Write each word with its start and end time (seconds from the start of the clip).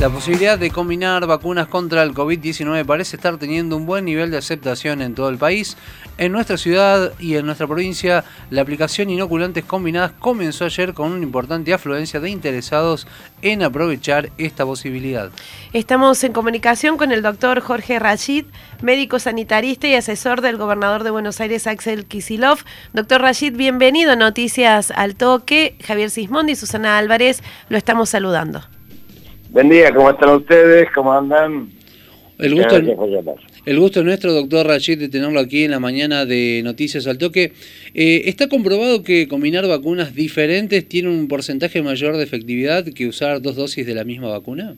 La 0.00 0.08
posibilidad 0.08 0.58
de 0.58 0.70
combinar 0.70 1.26
vacunas 1.26 1.68
contra 1.68 2.02
el 2.02 2.14
COVID-19 2.14 2.86
parece 2.86 3.16
estar 3.16 3.36
teniendo 3.36 3.76
un 3.76 3.84
buen 3.84 4.06
nivel 4.06 4.30
de 4.30 4.38
aceptación 4.38 5.02
en 5.02 5.14
todo 5.14 5.28
el 5.28 5.36
país. 5.36 5.76
En 6.16 6.32
nuestra 6.32 6.56
ciudad 6.56 7.12
y 7.18 7.36
en 7.36 7.44
nuestra 7.44 7.66
provincia, 7.66 8.24
la 8.48 8.62
aplicación 8.62 9.10
inoculantes 9.10 9.62
combinadas 9.62 10.12
comenzó 10.12 10.64
ayer 10.64 10.94
con 10.94 11.12
una 11.12 11.22
importante 11.22 11.74
afluencia 11.74 12.18
de 12.18 12.30
interesados 12.30 13.06
en 13.42 13.62
aprovechar 13.62 14.30
esta 14.38 14.64
posibilidad. 14.64 15.28
Estamos 15.74 16.24
en 16.24 16.32
comunicación 16.32 16.96
con 16.96 17.12
el 17.12 17.20
doctor 17.20 17.60
Jorge 17.60 17.98
Rashid, 17.98 18.46
médico 18.80 19.18
sanitarista 19.18 19.86
y 19.86 19.96
asesor 19.96 20.40
del 20.40 20.56
gobernador 20.56 21.04
de 21.04 21.10
Buenos 21.10 21.42
Aires, 21.42 21.66
Axel 21.66 22.06
Kisilov. 22.06 22.60
Doctor 22.94 23.20
Rashid, 23.20 23.54
bienvenido 23.54 24.12
a 24.12 24.16
Noticias 24.16 24.92
al 24.92 25.14
Toque. 25.14 25.76
Javier 25.84 26.08
Sismondi 26.08 26.52
y 26.52 26.56
Susana 26.56 26.96
Álvarez 26.96 27.42
lo 27.68 27.76
estamos 27.76 28.08
saludando. 28.08 28.62
Buen 29.52 29.68
día, 29.68 29.92
¿cómo 29.92 30.10
están 30.10 30.30
ustedes? 30.30 30.88
¿Cómo 30.94 31.12
andan? 31.12 31.70
El 32.38 32.54
gusto, 32.54 32.76
el 32.76 33.80
gusto 33.80 33.98
es 33.98 34.06
nuestro, 34.06 34.32
doctor 34.32 34.64
Rashid, 34.64 35.00
de 35.00 35.08
tenerlo 35.08 35.40
aquí 35.40 35.64
en 35.64 35.72
la 35.72 35.80
mañana 35.80 36.24
de 36.24 36.60
Noticias 36.62 37.08
al 37.08 37.18
Toque. 37.18 37.52
Eh, 37.92 38.22
¿Está 38.26 38.48
comprobado 38.48 39.02
que 39.02 39.26
combinar 39.26 39.66
vacunas 39.66 40.14
diferentes 40.14 40.88
tiene 40.88 41.08
un 41.08 41.26
porcentaje 41.26 41.82
mayor 41.82 42.16
de 42.16 42.22
efectividad 42.22 42.84
que 42.94 43.08
usar 43.08 43.42
dos 43.42 43.56
dosis 43.56 43.84
de 43.84 43.94
la 43.96 44.04
misma 44.04 44.28
vacuna? 44.28 44.76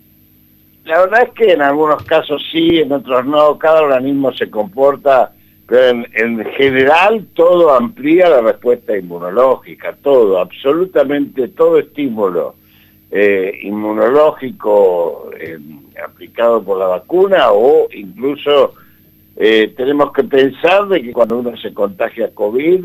La 0.87 1.01
verdad 1.01 1.25
es 1.25 1.31
que 1.35 1.53
en 1.53 1.61
algunos 1.61 2.03
casos 2.05 2.43
sí, 2.51 2.79
en 2.79 2.93
otros 2.93 3.27
no. 3.27 3.59
Cada 3.59 3.83
organismo 3.83 4.33
se 4.33 4.49
comporta, 4.49 5.33
pero 5.67 6.03
en 6.15 6.45
general 6.57 7.27
todo 7.35 7.75
amplía 7.75 8.31
la 8.31 8.41
respuesta 8.41 8.97
inmunológica, 8.97 9.95
todo, 10.03 10.41
absolutamente 10.41 11.49
todo 11.49 11.79
estímulo 11.79 12.62
eh, 13.15 13.59
inmunológico 13.65 15.29
eh, 15.39 15.59
aplicado 16.03 16.63
por 16.65 16.79
la 16.79 16.87
vacuna 16.87 17.53
o 17.53 17.87
incluso 17.93 18.73
eh, 19.37 19.71
tenemos 19.77 20.15
que 20.15 20.25
pensar 20.25 20.89
de 20.89 21.03
que 21.03 21.13
cuando 21.13 21.39
uno 21.39 21.55
se 21.59 21.75
contagia 21.75 22.35
COVID 22.35 22.85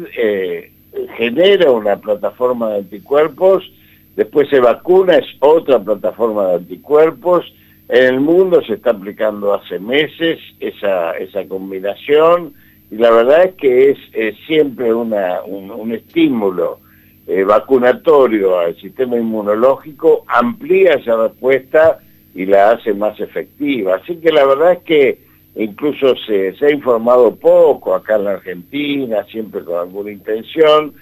genera 1.16 1.72
una 1.72 1.96
plataforma 1.96 2.72
de 2.72 2.80
anticuerpos, 2.80 3.72
después 4.18 4.50
se 4.50 4.60
vacuna, 4.60 5.16
es 5.16 5.28
otra 5.40 5.80
plataforma 5.80 6.48
de 6.48 6.56
anticuerpos, 6.56 7.46
en 7.88 8.16
el 8.16 8.20
mundo 8.20 8.62
se 8.64 8.74
está 8.74 8.92
aplicando 8.92 9.54
hace 9.54 9.80
meses 9.80 10.40
esa, 10.60 11.12
esa 11.12 11.48
combinación 11.48 12.54
y 12.92 12.98
la 12.98 13.12
verdad 13.12 13.46
es 13.46 13.54
que 13.54 13.92
es, 13.92 14.36
siempre 14.46 14.94
una, 14.94 15.42
un 15.44 15.94
estímulo 15.94 16.82
eh, 17.28 17.44
vacunatorio 17.44 18.58
al 18.58 18.78
sistema 18.78 19.18
inmunológico 19.18 20.24
amplía 20.28 20.94
esa 20.94 21.28
respuesta 21.28 22.00
y 22.34 22.46
la 22.46 22.72
hace 22.72 22.94
más 22.94 23.20
efectiva. 23.20 23.96
Así 23.96 24.16
que 24.16 24.32
la 24.32 24.46
verdad 24.46 24.74
es 24.74 24.80
que 24.80 25.20
incluso 25.56 26.16
se, 26.26 26.56
ha 26.62 26.72
informado 26.72 27.36
poco 27.36 27.94
acá 27.94 28.16
en 28.16 28.24
la 28.24 28.32
Argentina, 28.32 29.26
siempre 29.26 29.62
con 29.66 29.78
alguna 29.78 30.12
intención 30.12 30.94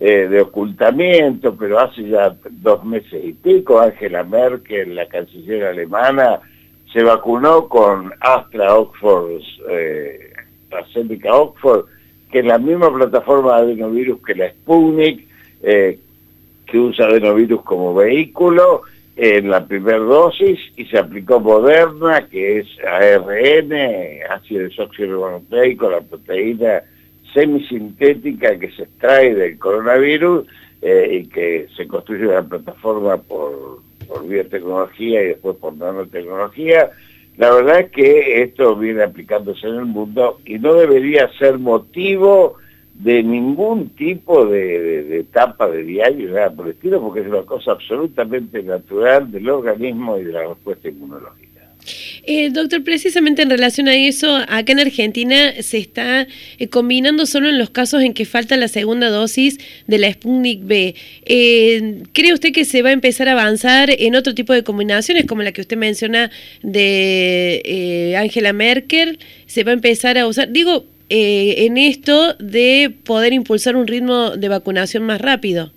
eh, 0.00 0.26
de 0.28 0.40
ocultamiento, 0.40 1.54
pero 1.54 1.78
hace 1.78 2.08
ya 2.08 2.34
dos 2.50 2.82
meses 2.84 3.22
y 3.22 3.32
pico 3.32 3.78
Angela 3.78 4.24
Merkel, 4.24 4.94
la 4.94 5.06
canciller 5.06 5.64
alemana, 5.64 6.40
se 6.94 7.02
vacunó 7.02 7.68
con 7.68 8.10
Astra 8.20 8.74
Oxford, 8.74 9.42
eh, 9.68 10.32
AstraZeneca 10.70 11.34
Oxford, 11.34 11.86
que 12.30 12.38
es 12.38 12.44
la 12.46 12.58
misma 12.58 12.90
plataforma 12.94 13.60
de 13.60 13.72
adenovirus 13.72 14.22
que 14.24 14.34
la 14.34 14.48
Sputnik, 14.50 15.33
eh, 15.64 15.98
que 16.66 16.78
usa 16.78 17.06
adenovirus 17.06 17.62
como 17.62 17.94
vehículo 17.94 18.82
en 19.16 19.48
la 19.48 19.66
primera 19.66 19.98
dosis 19.98 20.58
y 20.76 20.86
se 20.86 20.98
aplicó 20.98 21.38
Moderna, 21.40 22.26
que 22.28 22.58
es 22.58 22.66
ARN, 22.84 23.72
ácido 24.28 24.62
desoxirribonucleico, 24.64 25.90
la 25.90 26.00
proteína 26.00 26.82
semisintética 27.32 28.58
que 28.58 28.70
se 28.72 28.82
extrae 28.82 29.34
del 29.34 29.58
coronavirus 29.58 30.46
eh, 30.82 31.20
y 31.22 31.28
que 31.28 31.68
se 31.76 31.86
construye 31.86 32.26
una 32.26 32.42
plataforma 32.42 33.16
por, 33.16 33.80
por 34.06 34.26
biotecnología 34.26 35.22
y 35.22 35.28
después 35.28 35.56
por 35.56 35.76
nanotecnología. 35.76 36.90
La 37.36 37.50
verdad 37.50 37.80
es 37.80 37.90
que 37.90 38.42
esto 38.42 38.76
viene 38.76 39.02
aplicándose 39.02 39.66
en 39.66 39.74
el 39.74 39.86
mundo 39.86 40.40
y 40.44 40.58
no 40.58 40.74
debería 40.74 41.30
ser 41.38 41.58
motivo 41.58 42.56
de 42.94 43.22
ningún 43.22 43.90
tipo 43.90 44.46
de, 44.46 45.18
etapa 45.18 45.68
de 45.68 45.82
diario, 45.82 46.30
nada 46.30 46.50
por 46.50 46.66
el 46.66 46.72
estilo, 46.72 47.00
porque 47.00 47.20
es 47.20 47.26
una 47.26 47.42
cosa 47.42 47.72
absolutamente 47.72 48.62
natural 48.62 49.30
del 49.30 49.48
organismo 49.50 50.16
y 50.18 50.24
de 50.24 50.32
la 50.32 50.46
respuesta 50.46 50.88
inmunológica. 50.88 51.44
Eh, 52.26 52.48
doctor, 52.50 52.82
precisamente 52.82 53.42
en 53.42 53.50
relación 53.50 53.88
a 53.88 53.94
eso, 53.94 54.36
acá 54.48 54.72
en 54.72 54.80
Argentina 54.80 55.52
se 55.60 55.76
está 55.76 56.26
eh, 56.58 56.68
combinando 56.68 57.26
solo 57.26 57.50
en 57.50 57.58
los 57.58 57.68
casos 57.68 58.02
en 58.02 58.14
que 58.14 58.24
falta 58.24 58.56
la 58.56 58.68
segunda 58.68 59.10
dosis 59.10 59.58
de 59.86 59.98
la 59.98 60.10
Sputnik 60.10 60.64
B. 60.64 60.94
Eh, 61.26 62.02
¿Cree 62.14 62.32
usted 62.32 62.52
que 62.52 62.64
se 62.64 62.80
va 62.80 62.88
a 62.88 62.92
empezar 62.92 63.28
a 63.28 63.32
avanzar 63.32 63.90
en 63.90 64.14
otro 64.14 64.34
tipo 64.34 64.54
de 64.54 64.62
combinaciones, 64.62 65.26
como 65.26 65.42
la 65.42 65.52
que 65.52 65.60
usted 65.60 65.76
menciona 65.76 66.30
de 66.62 67.60
eh, 67.66 68.16
Angela 68.16 68.54
Merkel? 68.54 69.18
¿Se 69.44 69.64
va 69.64 69.72
a 69.72 69.74
empezar 69.74 70.16
a 70.16 70.26
usar? 70.26 70.50
Digo, 70.50 70.86
eh, 71.08 71.66
en 71.66 71.76
esto 71.76 72.34
de 72.34 72.94
poder 73.04 73.32
impulsar 73.32 73.76
un 73.76 73.86
ritmo 73.86 74.30
de 74.30 74.48
vacunación 74.48 75.04
más 75.04 75.20
rápido? 75.20 75.70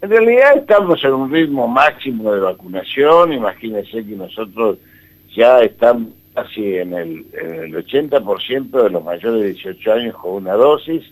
En 0.00 0.10
realidad 0.10 0.56
estamos 0.56 1.02
en 1.02 1.12
un 1.12 1.32
ritmo 1.32 1.66
máximo 1.66 2.32
de 2.32 2.40
vacunación, 2.40 3.32
imagínense 3.32 4.04
que 4.04 4.14
nosotros 4.14 4.78
ya 5.34 5.60
estamos 5.60 6.12
casi 6.34 6.76
en 6.76 6.94
el, 6.94 7.26
en 7.32 7.54
el 7.64 7.86
80% 7.86 8.82
de 8.82 8.90
los 8.90 9.02
mayores 9.02 9.40
de 9.40 9.52
18 9.54 9.92
años 9.92 10.16
con 10.16 10.34
una 10.34 10.52
dosis, 10.52 11.02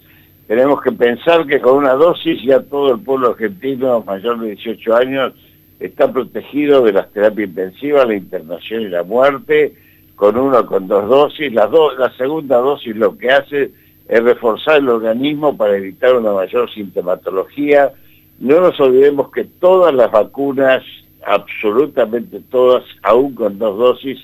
tenemos 0.46 0.80
que 0.80 0.92
pensar 0.92 1.46
que 1.46 1.60
con 1.60 1.78
una 1.78 1.94
dosis 1.94 2.40
ya 2.44 2.60
todo 2.60 2.94
el 2.94 3.00
pueblo 3.00 3.30
argentino 3.30 4.04
mayor 4.06 4.38
de 4.40 4.50
18 4.54 4.96
años 4.96 5.32
está 5.80 6.12
protegido 6.12 6.82
de 6.82 6.92
las 6.92 7.10
terapias 7.10 7.48
intensivas, 7.48 8.06
la 8.06 8.14
internación 8.14 8.82
y 8.82 8.88
la 8.88 9.02
muerte, 9.02 9.74
con 10.16 10.36
uno 10.36 10.66
con 10.66 10.88
dos 10.88 11.08
dosis. 11.08 11.52
La, 11.52 11.70
la 11.98 12.10
segunda 12.16 12.56
dosis 12.56 12.96
lo 12.96 13.16
que 13.16 13.30
hace 13.30 13.70
es 14.08 14.22
reforzar 14.22 14.78
el 14.78 14.88
organismo 14.88 15.56
para 15.56 15.76
evitar 15.76 16.16
una 16.16 16.32
mayor 16.32 16.72
sintomatología. 16.72 17.92
No 18.38 18.60
nos 18.60 18.78
olvidemos 18.80 19.30
que 19.30 19.44
todas 19.44 19.94
las 19.94 20.10
vacunas, 20.10 20.82
absolutamente 21.24 22.40
todas, 22.50 22.84
aún 23.02 23.34
con 23.34 23.58
dos 23.58 23.78
dosis, 23.78 24.18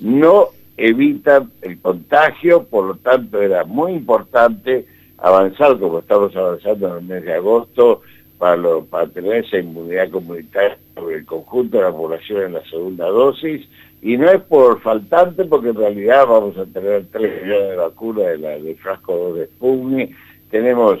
no 0.00 0.48
evitan 0.76 1.50
el 1.62 1.80
contagio, 1.80 2.64
por 2.64 2.84
lo 2.84 2.94
tanto 2.96 3.40
era 3.40 3.64
muy 3.64 3.92
importante 3.92 4.86
avanzar 5.18 5.78
como 5.78 6.00
estamos 6.00 6.34
avanzando 6.36 6.88
en 6.88 6.96
el 6.96 7.02
mes 7.02 7.24
de 7.24 7.34
agosto 7.34 8.02
para, 8.38 8.60
para 8.90 9.06
tener 9.08 9.44
esa 9.44 9.58
inmunidad 9.58 10.10
comunitaria 10.10 10.76
sobre 10.94 11.16
el 11.16 11.24
conjunto 11.24 11.78
de 11.78 11.84
la 11.84 11.92
población 11.92 12.42
en 12.42 12.52
la 12.54 12.64
segunda 12.64 13.06
dosis 13.06 13.66
y 14.02 14.16
no 14.16 14.30
es 14.30 14.40
por 14.42 14.80
faltante, 14.80 15.44
porque 15.44 15.70
en 15.70 15.76
realidad 15.76 16.26
vamos 16.26 16.56
a 16.58 16.66
tener 16.66 17.06
3 17.10 17.42
millones 17.42 17.70
de 17.70 17.76
vacunas 17.76 18.26
de, 18.26 18.38
la, 18.38 18.58
de 18.58 18.74
frasco 18.76 19.34
de 19.34 19.46
Sputnik. 19.46 20.14
Tenemos, 20.50 21.00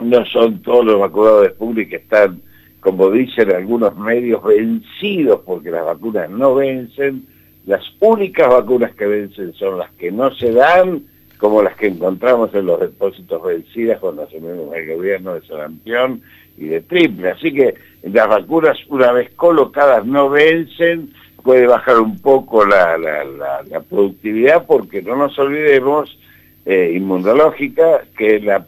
no 0.00 0.24
son 0.26 0.60
todos 0.62 0.84
los 0.84 1.00
vacunados 1.00 1.42
de 1.42 1.50
Sputnik 1.50 1.90
que 1.90 1.96
están, 1.96 2.42
como 2.80 3.10
dicen 3.10 3.50
algunos 3.52 3.96
medios, 3.96 4.42
vencidos, 4.42 5.40
porque 5.46 5.70
las 5.70 5.84
vacunas 5.84 6.28
no 6.30 6.54
vencen. 6.54 7.26
Las 7.66 7.82
únicas 8.00 8.48
vacunas 8.48 8.94
que 8.94 9.06
vencen 9.06 9.54
son 9.54 9.78
las 9.78 9.90
que 9.92 10.10
no 10.10 10.34
se 10.34 10.52
dan, 10.52 11.04
como 11.38 11.62
las 11.62 11.76
que 11.76 11.86
encontramos 11.86 12.52
en 12.54 12.66
los 12.66 12.80
depósitos 12.80 13.42
vencidas 13.42 14.00
cuando 14.00 14.22
asumimos 14.22 14.74
el 14.74 14.96
gobierno 14.96 15.34
de 15.34 15.46
sarampión 15.46 16.20
y 16.56 16.66
de 16.66 16.80
triple. 16.80 17.30
Así 17.30 17.52
que 17.52 17.74
las 18.02 18.28
vacunas, 18.28 18.76
una 18.88 19.12
vez 19.12 19.30
colocadas, 19.34 20.04
no 20.04 20.28
vencen, 20.28 21.12
puede 21.48 21.66
bajar 21.66 21.98
un 21.98 22.18
poco 22.18 22.66
la, 22.66 22.98
la, 22.98 23.80
productividad 23.80 24.66
porque 24.66 25.00
no 25.00 25.16
nos 25.16 25.38
olvidemos 25.38 26.18
eh, 26.66 26.92
inmunológica 26.94 28.02
que 28.18 28.38
la, 28.38 28.66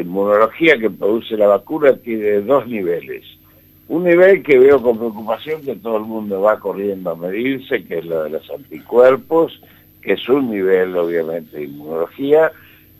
inmunología 0.00 0.76
que 0.78 0.90
produce 0.90 1.36
la 1.36 1.46
vacuna 1.46 1.92
tiene 1.98 2.40
dos 2.40 2.66
niveles. 2.66 3.24
Un 3.86 4.02
nivel 4.02 4.42
que 4.42 4.58
veo 4.58 4.82
con 4.82 4.98
preocupación 4.98 5.62
que 5.62 5.76
todo 5.76 5.98
el 5.98 6.02
mundo 6.02 6.40
va 6.40 6.58
corriendo 6.58 7.12
a 7.12 7.14
medirse, 7.14 7.84
que 7.84 7.98
es 7.98 8.04
lo 8.04 8.24
de 8.24 8.30
los 8.30 8.50
anticuerpos, 8.50 9.62
que 10.00 10.14
es 10.14 10.28
un 10.28 10.50
nivel 10.50 10.96
obviamente 10.96 11.56
de 11.56 11.66
inmunología, 11.66 12.50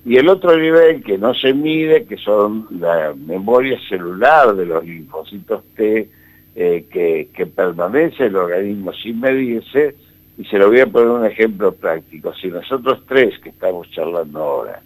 y 0.04 0.16
el 0.16 0.28
otro 0.28 0.56
nivel 0.56 1.02
que 1.02 1.18
no 1.18 1.34
se 1.34 1.52
mide, 1.52 2.04
que 2.04 2.18
son 2.18 2.68
la 2.78 3.14
memoria 3.16 3.80
celular 3.88 4.54
de 4.54 4.64
los 4.64 4.84
linfocitos 4.84 5.64
T, 5.74 6.08
eh, 6.54 6.86
que, 6.90 7.46
permanece 7.46 8.26
el 8.26 8.36
organismo 8.36 8.92
sin 8.92 9.20
medirse, 9.20 9.96
y 10.38 10.44
se 10.44 10.58
lo 10.58 10.68
voy 10.68 10.80
a 10.80 10.86
poner 10.86 11.08
un 11.08 11.26
ejemplo 11.26 11.72
práctico. 11.72 12.34
Si 12.34 12.48
nosotros 12.48 13.02
tres 13.06 13.38
que 13.40 13.50
estamos 13.50 13.90
charlando 13.90 14.38
ahora 14.38 14.82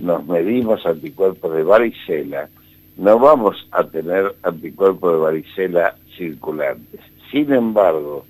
nos 0.00 0.26
medimos 0.26 0.84
anticuerpos 0.84 1.54
de 1.54 1.62
varicela, 1.62 2.48
no 2.96 3.18
vamos 3.18 3.66
a 3.72 3.84
tener 3.84 4.34
anticuerpos 4.42 5.12
de 5.12 5.18
varicela 5.18 5.96
circulantes. 6.16 7.00
Sin 7.30 7.52
embargo, 7.52 8.24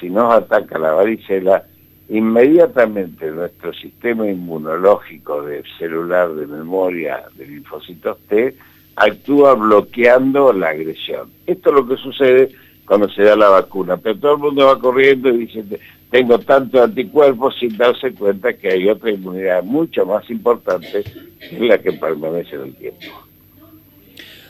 si 0.00 0.10
nos 0.10 0.34
ataca 0.34 0.78
la 0.78 0.92
varicela, 0.92 1.64
inmediatamente 2.08 3.30
nuestro 3.30 3.72
sistema 3.72 4.28
inmunológico 4.28 5.42
de 5.42 5.62
celular 5.78 6.34
de 6.34 6.46
memoria 6.46 7.24
de 7.36 7.46
linfocitos 7.46 8.18
T 8.28 8.54
actúa 8.96 9.54
bloqueando 9.54 10.52
la 10.52 10.68
agresión. 10.68 11.30
Esto 11.46 11.70
es 11.70 11.74
lo 11.74 11.88
que 11.88 11.96
sucede 11.96 12.50
cuando 12.86 13.08
se 13.08 13.22
da 13.22 13.36
la 13.36 13.48
vacuna, 13.48 13.96
pero 13.96 14.18
todo 14.18 14.32
el 14.34 14.38
mundo 14.38 14.66
va 14.66 14.78
corriendo 14.78 15.30
y 15.30 15.46
dice, 15.46 15.64
tengo 16.10 16.38
tantos 16.38 16.80
anticuerpos 16.80 17.56
sin 17.58 17.76
darse 17.76 18.12
cuenta 18.12 18.52
que 18.52 18.68
hay 18.68 18.88
otra 18.88 19.10
inmunidad 19.10 19.62
mucho 19.64 20.04
más 20.06 20.28
importante 20.30 21.02
que 21.40 21.58
la 21.58 21.78
que 21.78 21.92
permanece 21.92 22.56
en 22.56 22.62
el 22.62 22.74
tiempo. 22.74 23.06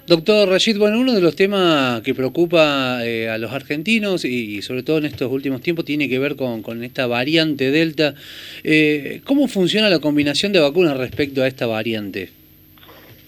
Doctor 0.06 0.50
Rashid, 0.50 0.76
bueno, 0.76 1.00
uno 1.00 1.14
de 1.14 1.22
los 1.22 1.34
temas 1.34 2.02
que 2.02 2.14
preocupa 2.14 3.02
eh, 3.06 3.30
a 3.30 3.38
los 3.38 3.52
argentinos 3.52 4.26
y, 4.26 4.60
sobre 4.60 4.82
todo 4.82 4.98
en 4.98 5.06
estos 5.06 5.32
últimos 5.32 5.62
tiempos 5.62 5.86
tiene 5.86 6.10
que 6.10 6.18
ver 6.18 6.36
con, 6.36 6.84
esta 6.84 7.06
variante 7.06 7.70
Delta. 7.70 8.14
Eh, 8.62 9.22
¿Cómo 9.24 9.48
funciona 9.48 9.88
la 9.88 10.00
combinación 10.00 10.52
de 10.52 10.60
vacunas 10.60 10.98
respecto 10.98 11.42
a 11.42 11.46
esta 11.46 11.66
variante? 11.66 12.43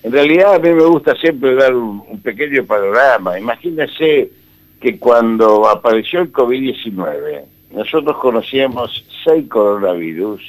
En 0.06 0.12
realidad 0.12 0.54
a 0.54 0.58
mí 0.60 0.70
me 0.70 0.84
gusta 0.84 1.16
siempre 1.16 1.56
dar 1.56 1.74
un, 1.74 2.20
pequeño 2.22 2.64
panorama. 2.64 3.36
Imagínense 3.40 4.30
que 4.80 4.98
cuando 5.00 5.68
apareció 5.68 6.20
el 6.20 6.32
COVID-19, 6.32 7.42
nosotros 7.72 8.16
conocíamos 8.18 9.04
seis 9.24 9.48
coronavirus 9.48 10.40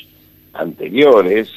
anteriores 0.54 1.52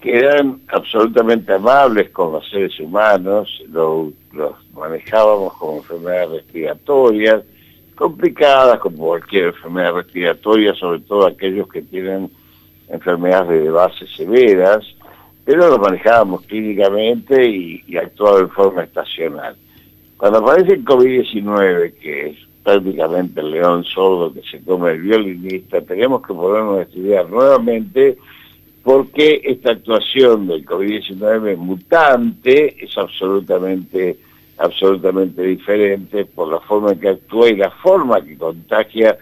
que 0.00 0.16
eran 0.16 0.60
absolutamente 0.68 1.52
amables 1.54 2.10
con 2.10 2.34
los 2.34 2.48
seres 2.48 2.78
humanos, 2.78 3.64
los, 3.68 4.12
manejábamos 4.72 5.54
como 5.54 5.78
enfermedades 5.78 6.30
respiratorias, 6.30 7.42
complicadas 7.96 8.78
como 8.78 9.08
cualquier 9.08 9.46
enfermedad 9.46 9.94
respiratoria, 9.94 10.72
sobre 10.76 11.00
todo 11.00 11.26
aquellos 11.26 11.66
que 11.66 11.82
tienen 11.82 12.30
enfermedades 12.88 13.60
de 13.60 13.70
base 13.70 14.06
severas, 14.16 14.84
pero 15.44 15.68
los 15.68 15.78
manejábamos 15.78 16.42
clínicamente 16.42 17.46
y, 17.46 17.96
actuaban 17.96 18.44
en 18.44 18.50
forma 18.50 18.82
estacional. 18.84 19.56
Cuando 20.16 20.38
aparece 20.38 20.74
el 20.74 20.84
COVID-19, 20.84 21.94
que 21.94 22.28
es 22.28 22.36
prácticamente 22.62 23.40
el 23.40 23.50
león 23.50 23.84
sordo 23.84 24.32
que 24.32 24.42
se 24.42 24.62
come 24.62 24.92
el 24.92 25.02
violinista, 25.02 25.82
tenemos 25.82 26.22
que 26.22 26.32
ponernos 26.32 26.78
a 26.78 26.82
estudiar 26.82 27.28
nuevamente 27.28 28.16
porque 28.82 29.40
esta 29.44 29.72
actuación 29.72 30.46
del 30.46 30.64
COVID-19 30.64 31.56
mutante 31.56 32.82
es 32.82 32.96
absolutamente, 32.96 34.18
absolutamente 34.58 35.42
diferente 35.42 36.24
por 36.24 36.48
la 36.50 36.60
forma 36.60 36.92
en 36.92 37.00
que 37.00 37.08
actúa 37.08 37.48
y 37.50 37.56
la 37.56 37.70
forma 37.70 38.22
que 38.22 38.36
contagia 38.36 39.18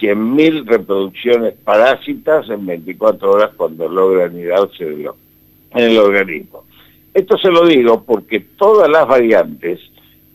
100.000 0.00 0.66
reproducciones 0.66 1.54
parásitas 1.64 2.48
en 2.50 2.66
24 2.66 3.30
horas 3.30 3.50
cuando 3.56 3.88
logra 3.88 4.26
anidarse 4.26 4.84
en 5.74 5.84
el 5.84 5.98
organismo. 5.98 6.64
Esto 7.14 7.36
se 7.38 7.50
lo 7.50 7.66
digo 7.66 8.04
porque 8.04 8.40
todas 8.40 8.88
las 8.88 9.06
variantes, 9.06 9.80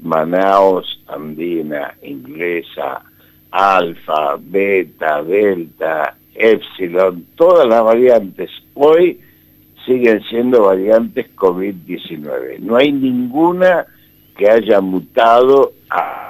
Manaos, 0.02 1.02
Andina, 1.08 1.96
Inglesa, 2.04 3.02
Alfa, 3.52 4.38
Beta, 4.40 5.24
Delta, 5.24 6.16
Epsilon, 6.36 7.26
todas 7.36 7.68
las 7.68 7.84
variantes 7.84 8.52
hoy 8.76 9.20
siguen 9.86 10.22
siendo 10.30 10.64
variantes 10.64 11.34
COVID-19. 11.36 12.60
No 12.60 12.76
hay 12.76 12.92
ninguna 12.92 13.88
que 14.38 14.50
haya 14.50 14.82
mutado 14.82 15.74
a 15.90 16.28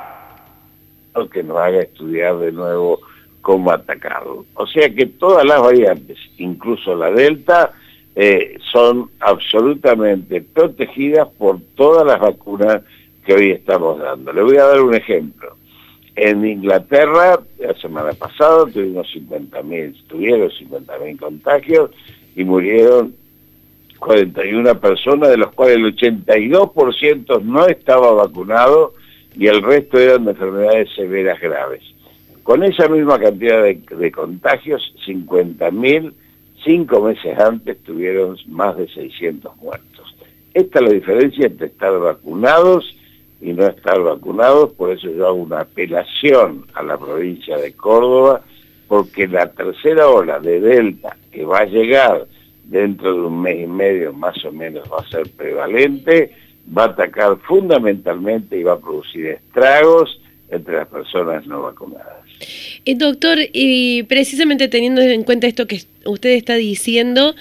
que 1.32 1.42
nos 1.42 1.58
haga 1.58 1.80
estudiar 1.80 2.38
de 2.38 2.52
nuevo 2.52 3.00
cómo 3.42 3.72
atacarlo. 3.72 4.46
O 4.54 4.68
sea 4.68 4.94
que 4.94 5.08
todas 5.08 5.46
las 5.46 5.62
variantes, 5.62 6.18
incluso 6.38 6.96
la 6.96 7.10
Delta, 7.10 7.74
eh, 8.20 8.58
son 8.72 9.12
absolutamente 9.20 10.42
protegidas 10.42 11.28
por 11.38 11.62
todas 11.76 12.04
las 12.04 12.20
vacunas 12.20 12.82
que 13.24 13.36
hoy 13.36 13.52
estamos 13.52 14.00
dando. 14.00 14.34
Le 14.34 14.42
voy 14.42 14.58
a 14.58 14.66
dar 14.66 14.82
un 14.82 14.96
ejemplo. 14.96 15.56
En 16.16 16.44
Inglaterra, 16.44 17.40
la 17.60 17.76
semana 17.76 18.14
pasada, 18.14 18.66
tuvimos 18.74 19.08
50.000, 19.16 20.08
tuvieron 20.08 20.50
50.000 20.50 21.20
contagios 21.20 21.92
y 22.36 22.44
murieron 22.44 23.14
41 24.00 24.80
personas, 24.80 25.30
de 25.30 25.38
los 25.38 25.52
cuales 25.52 25.78
el 25.78 25.96
82% 25.96 27.44
no 27.44 27.68
estaba 27.68 28.14
vacunado 28.14 28.94
y 29.36 29.46
el 29.46 29.62
resto 29.62 30.00
eran 30.00 30.26
de 30.26 30.32
enfermedades 30.32 30.90
severas 30.96 31.40
graves. 31.40 31.84
Con 32.42 32.64
esa 32.64 32.88
misma 32.88 33.20
cantidad 33.20 33.62
de, 33.62 33.76
de 33.76 34.12
contagios, 34.12 34.92
50.000, 35.06 36.14
cinco 36.68 37.02
meses 37.02 37.40
antes 37.40 37.82
tuvieron 37.84 38.38
más 38.48 38.76
de 38.76 38.90
600 38.90 39.56
muertos. 39.58 40.16
Esta 40.54 40.80
es 40.80 40.86
la 40.86 40.92
diferencia 40.92 41.48
entre 41.48 41.68
estar 41.68 41.98
vacunados 41.98 42.94
y 43.40 43.54
no 43.54 43.66
estar 43.66 44.02
vacunados, 44.02 44.74
por 44.74 44.92
eso 44.92 45.10
yo 45.10 45.28
hago 45.28 45.38
una 45.38 45.62
apelación 45.62 46.66
a 46.74 46.84
la 46.84 46.98
provincia 46.98 47.58
de 47.58 47.72
Córdoba, 47.74 48.42
porque 48.88 49.28
la 49.28 49.50
tercera 49.52 50.10
ola 50.10 50.40
de 50.40 50.60
Delta, 50.60 51.16
que 51.32 51.46
va 51.46 51.60
a 51.60 51.66
llegar 51.66 52.28
dentro 52.66 53.14
de 53.14 53.22
un 53.22 53.42
mes 53.42 53.64
y 53.64 53.68
medio 53.68 54.12
más 54.12 54.44
o 54.44 54.52
menos, 54.52 54.92
va 54.92 55.00
a 55.00 55.10
ser 55.10 55.30
prevalente, 55.32 56.34
va 56.76 56.84
a 56.84 56.88
atacar 56.88 57.38
fundamentalmente 57.48 58.58
y 58.58 58.64
va 58.64 58.74
a 58.74 58.80
producir 58.80 59.28
estragos 59.28 60.20
entre 60.50 60.78
las 60.78 60.88
personas 60.88 61.46
no 61.46 61.62
vacunadas. 61.62 62.77
Eh, 62.88 62.96
doctor, 62.96 63.38
y 63.52 64.04
precisamente 64.04 64.70
teniendo 64.70 65.02
en 65.02 65.24
cuenta 65.24 65.46
esto 65.46 65.68
que 65.68 65.84
usted 66.06 66.30
está 66.30 66.56
diciendo, 66.56 67.36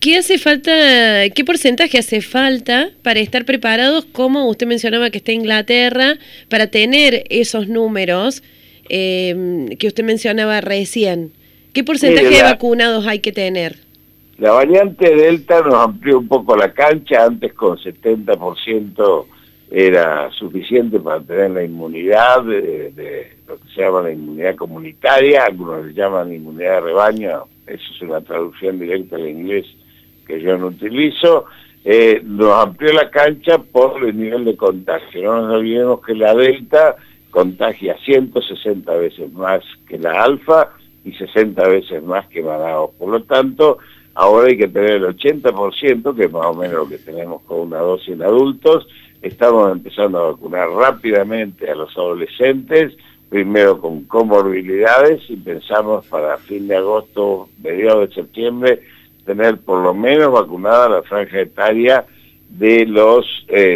¿Qué 0.00 0.16
hace 0.16 0.38
falta, 0.38 1.28
qué 1.30 1.44
porcentaje 1.44 1.98
hace 1.98 2.20
falta 2.20 2.90
para 3.02 3.18
estar 3.18 3.44
preparados, 3.44 4.04
como 4.04 4.48
usted 4.48 4.66
mencionaba 4.66 5.10
que 5.10 5.18
está 5.18 5.32
Inglaterra, 5.32 6.14
para 6.48 6.68
tener 6.68 7.24
esos 7.30 7.68
números 7.68 8.42
em, 8.88 9.68
que 9.76 9.88
usted 9.88 10.04
mencionaba 10.04 10.60
recién? 10.60 11.32
¿Qué 11.72 11.82
porcentaje 11.82 12.28
de 12.28 12.42
vacunados 12.42 13.06
hay 13.06 13.18
que 13.18 13.32
tener? 13.32 13.76
La 14.38 14.52
variante 14.52 15.14
Delta 15.14 15.62
nos 15.62 15.74
amplió 15.74 16.18
un 16.20 16.28
poco 16.28 16.56
la 16.56 16.72
cancha, 16.72 17.24
antes 17.24 17.52
con 17.54 17.76
70% 17.76 19.26
era 19.70 20.30
suficiente 20.32 20.98
para 20.98 21.20
tener 21.20 21.50
la 21.50 21.64
inmunidad, 21.64 22.42
de, 22.44 23.32
lo 23.46 23.58
que 23.58 23.68
se 23.74 23.82
llama 23.82 24.02
la 24.02 24.12
inmunidad 24.12 24.56
comunitaria, 24.56 25.44
algunos 25.44 25.86
le 25.86 25.94
llaman 25.94 26.32
inmunidad 26.32 26.76
de 26.76 26.80
rebaño, 26.80 27.44
eso 27.66 27.84
es 27.94 28.02
una 28.02 28.20
traducción 28.22 28.78
directa 28.78 29.16
al 29.16 29.28
inglés 29.28 29.66
que 30.26 30.40
yo 30.40 30.56
no 30.56 30.68
utilizo, 30.68 31.46
eh, 31.84 32.20
nos 32.24 32.52
amplió 32.52 32.92
la 32.92 33.10
cancha 33.10 33.58
por 33.58 34.04
el 34.04 34.16
nivel 34.18 34.44
de 34.44 34.56
contagio. 34.56 35.22
No 35.22 35.42
nos 35.42 35.54
olvidemos 35.56 36.04
que 36.04 36.14
la 36.14 36.34
delta 36.34 36.96
contagia 37.30 37.96
160 38.04 38.94
veces 38.94 39.32
más 39.32 39.62
que 39.88 39.98
la 39.98 40.22
alfa 40.22 40.70
y 41.04 41.12
60 41.12 41.66
veces 41.68 42.02
más 42.02 42.26
que 42.28 42.42
Manaus. 42.42 42.90
Por 42.98 43.08
lo 43.08 43.22
tanto, 43.22 43.78
ahora 44.14 44.48
hay 44.48 44.58
que 44.58 44.68
tener 44.68 44.92
el 44.92 45.04
80%, 45.04 46.14
que 46.14 46.24
es 46.24 46.32
más 46.32 46.46
o 46.46 46.54
menos 46.54 46.74
lo 46.74 46.88
que 46.88 46.98
tenemos 46.98 47.42
con 47.42 47.60
una 47.60 47.78
dosis 47.78 48.08
en 48.08 48.22
adultos. 48.22 48.86
Estamos 49.22 49.72
empezando 49.72 50.18
a 50.18 50.30
vacunar 50.30 50.68
rápidamente 50.70 51.70
a 51.70 51.74
los 51.74 51.96
adolescentes, 51.96 52.96
primero 53.28 53.80
con 53.80 54.04
comorbilidades 54.04 55.22
y 55.28 55.36
pensamos 55.36 56.06
para 56.06 56.38
fin 56.38 56.68
de 56.68 56.76
agosto, 56.76 57.48
mediados 57.62 58.08
de 58.08 58.14
septiembre, 58.14 58.82
tener 59.24 59.58
por 59.58 59.82
lo 59.82 59.92
menos 59.92 60.32
vacunada 60.32 60.88
la 60.88 61.02
franja 61.02 61.40
etaria 61.40 62.06
de 62.48 62.86
los 62.86 63.26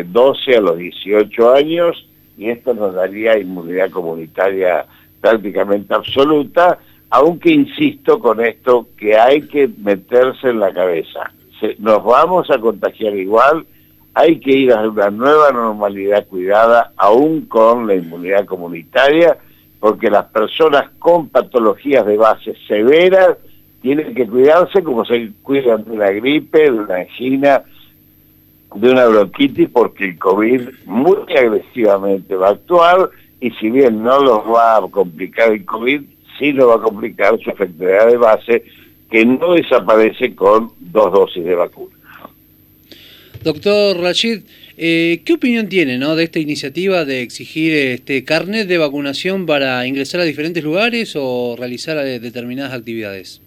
12 0.07 0.51
eh, 0.51 0.57
a 0.57 0.61
los 0.61 0.79
18 0.79 1.53
años 1.53 2.09
y 2.39 2.49
esto 2.49 2.73
nos 2.73 2.95
daría 2.95 3.39
inmunidad 3.39 3.91
comunitaria 3.91 4.87
prácticamente 5.21 5.93
absoluta, 5.95 6.79
aunque 7.11 7.51
insisto 7.51 8.19
con 8.19 8.45
esto 8.45 8.89
que 8.97 9.17
hay 9.19 9.43
que 9.43 9.69
meterse 9.69 10.49
en 10.49 10.61
la 10.61 10.73
cabeza. 10.73 11.33
nos 11.79 12.03
vamos 12.03 12.51
a 12.51 12.59
contagiar 12.59 13.15
igual, 13.17 13.67
hay 14.15 14.41
que 14.41 14.51
ir 14.51 14.73
a 14.73 14.89
una 14.89 15.11
nueva 15.11 15.53
normalidad 15.53 16.27
cuidada, 16.27 16.93
aún 16.97 17.43
con 17.47 17.87
la 17.87 17.95
inmunidad 17.95 18.45
comunitaria, 18.45 19.39
porque 19.81 20.11
las 20.11 20.27
personas 20.27 20.91
con 20.99 21.29
patologías 21.29 22.07
de 22.07 22.17
base 22.17 22.55
severas 22.69 23.37
tienen 23.81 24.15
que 24.15 24.29
cuidarse 24.29 24.83
como 24.83 25.05
se 25.05 25.33
cuidan 25.43 25.85
de 25.85 25.91
una 25.91 26.11
gripe, 26.11 26.71
de 26.71 26.71
una 26.71 26.97
angina, 26.97 27.63
de 28.75 28.91
una 28.91 29.07
bronquitis, 29.07 29.69
porque 29.71 30.05
el 30.05 30.19
COVID 30.19 30.69
muy 30.87 31.17
agresivamente 31.37 32.37
va 32.37 32.49
a 32.49 32.53
actuar 32.53 33.11
y 33.41 33.51
si 33.53 33.71
bien 33.71 34.03
no 34.03 34.21
los 34.21 34.39
va 34.47 34.77
a 34.77 34.81
complicar 34.89 35.53
el 35.53 35.65
COVID, 35.65 36.03
sí 36.39 36.53
lo 36.53 36.69
va 36.69 36.77
a 36.77 36.81
complicar 36.83 37.39
su 37.41 37.51
enfermedad 37.51 38.07
de 38.07 38.17
base 38.17 38.65
que 39.11 39.27
no 39.27 39.55
desaparece 39.55 40.35
con 40.35 40.71
dos 40.79 41.13
dosis 41.13 41.45
de 41.45 41.55
vacuna. 41.55 41.97
Doctor 43.43 43.99
Rachid, 43.99 44.43
Eh, 44.79 45.21
¿Qué 45.25 45.35
opinión 45.35 45.69
tiene 45.69 45.99
¿no? 45.99 46.17
de 46.17 46.25
esta 46.25 46.39
iniciativa 46.39 47.05
de 47.05 47.21
exigir 47.21 47.75
este 47.75 48.25
carnet 48.25 48.67
de 48.67 48.79
vacunación 48.79 49.45
para 49.45 49.87
ingresar 49.87 50.21
a 50.21 50.25
diferentes 50.25 50.65
lugares 50.65 51.15
o 51.15 51.57
realizar 51.59 51.99
eh, 51.99 52.19
determinadas 52.19 52.73
actividades? 52.73 53.43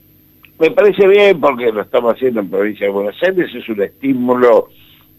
Me 0.59 0.69
parece 0.71 1.07
bien 1.07 1.41
porque 1.41 1.71
lo 1.71 1.81
estamos 1.81 2.13
haciendo 2.13 2.41
en 2.41 2.49
provincia 2.49 2.85
de 2.85 2.91
Buenos 2.93 3.21
Aires, 3.23 3.49
es 3.53 3.67
un 3.67 3.81
estímulo 3.81 4.69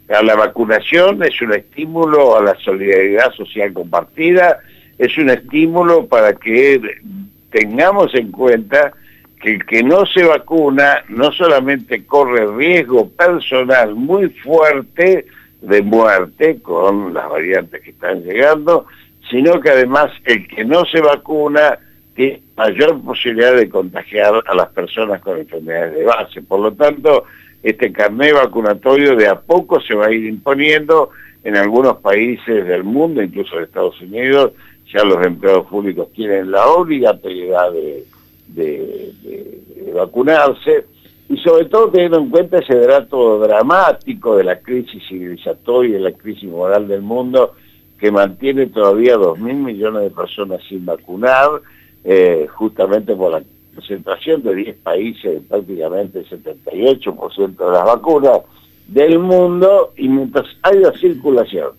a 0.08 0.22
la 0.22 0.36
vacunación, 0.36 1.22
es 1.24 1.42
un 1.42 1.52
estímulo 1.52 2.36
a 2.36 2.42
la 2.42 2.56
solidaridad 2.60 3.32
social 3.32 3.72
compartida, 3.72 4.60
es 4.96 5.18
un 5.18 5.28
estímulo 5.28 6.06
para 6.06 6.34
que 6.34 6.80
tengamos 7.50 8.14
en 8.14 8.30
cuenta 8.30 8.92
que 9.40 9.54
el 9.54 9.66
que 9.66 9.82
no 9.82 10.06
se 10.06 10.24
vacuna 10.24 11.04
no 11.08 11.30
solamente 11.32 12.04
corre 12.04 12.46
riesgo 12.56 13.08
personal 13.10 13.94
muy 13.94 14.28
fuerte 14.30 15.26
de 15.60 15.82
muerte 15.82 16.60
con 16.62 17.12
las 17.12 17.28
variantes 17.28 17.82
que 17.82 17.90
están 17.90 18.22
llegando, 18.22 18.86
sino 19.30 19.60
que 19.60 19.70
además 19.70 20.10
el 20.24 20.46
que 20.48 20.64
no 20.64 20.84
se 20.86 21.00
vacuna 21.00 21.78
tiene 22.14 22.42
mayor 22.56 23.00
posibilidad 23.02 23.54
de 23.54 23.68
contagiar 23.68 24.42
a 24.46 24.54
las 24.54 24.68
personas 24.68 25.20
con 25.20 25.38
enfermedades 25.38 25.94
de 25.94 26.04
base. 26.04 26.42
Por 26.42 26.60
lo 26.60 26.72
tanto, 26.72 27.24
este 27.62 27.92
carnet 27.92 28.34
vacunatorio 28.34 29.16
de 29.16 29.28
a 29.28 29.40
poco 29.40 29.80
se 29.80 29.94
va 29.94 30.06
a 30.06 30.12
ir 30.12 30.24
imponiendo 30.24 31.10
en 31.44 31.56
algunos 31.56 31.98
países 31.98 32.66
del 32.66 32.84
mundo, 32.84 33.22
incluso 33.22 33.56
en 33.56 33.64
Estados 33.64 34.00
Unidos, 34.00 34.52
ya 34.92 35.04
los 35.04 35.24
empleados 35.26 35.66
públicos 35.66 36.12
tienen 36.12 36.50
la 36.50 36.66
obligatoriedad 36.66 37.72
de, 37.72 38.04
vacunarse 39.94 40.86
y 41.28 41.36
sobre 41.38 41.64
todo 41.64 41.90
teniendo 41.90 42.18
en 42.18 42.30
cuenta 42.30 42.58
ese 42.58 42.78
dato 42.78 43.40
dramático 43.40 44.36
de 44.36 44.44
la 44.44 44.60
crisis 44.60 45.02
civilizatoria 45.08 45.98
y 45.98 46.02
la 46.02 46.12
crisis 46.12 46.48
moral 46.48 46.86
del 46.86 47.02
mundo 47.02 47.54
que 47.98 48.10
mantiene 48.10 48.66
todavía 48.66 49.16
dos 49.16 49.38
mil 49.38 49.56
millones 49.56 50.02
de 50.02 50.10
personas 50.10 50.60
sin 50.68 50.84
vacunar, 50.84 51.48
eh, 52.04 52.46
justamente 52.52 53.14
por 53.16 53.32
la 53.32 53.42
concentración 53.74 54.42
de 54.42 54.54
10 54.54 54.76
países, 54.78 55.42
prácticamente 55.48 56.20
el 56.20 56.28
78% 56.28 57.56
de 57.56 57.72
las 57.72 57.84
vacunas 57.84 58.40
del 58.86 59.18
mundo, 59.18 59.92
y 59.96 60.08
mientras 60.08 60.46
haya 60.62 60.92
circulación 60.92 61.70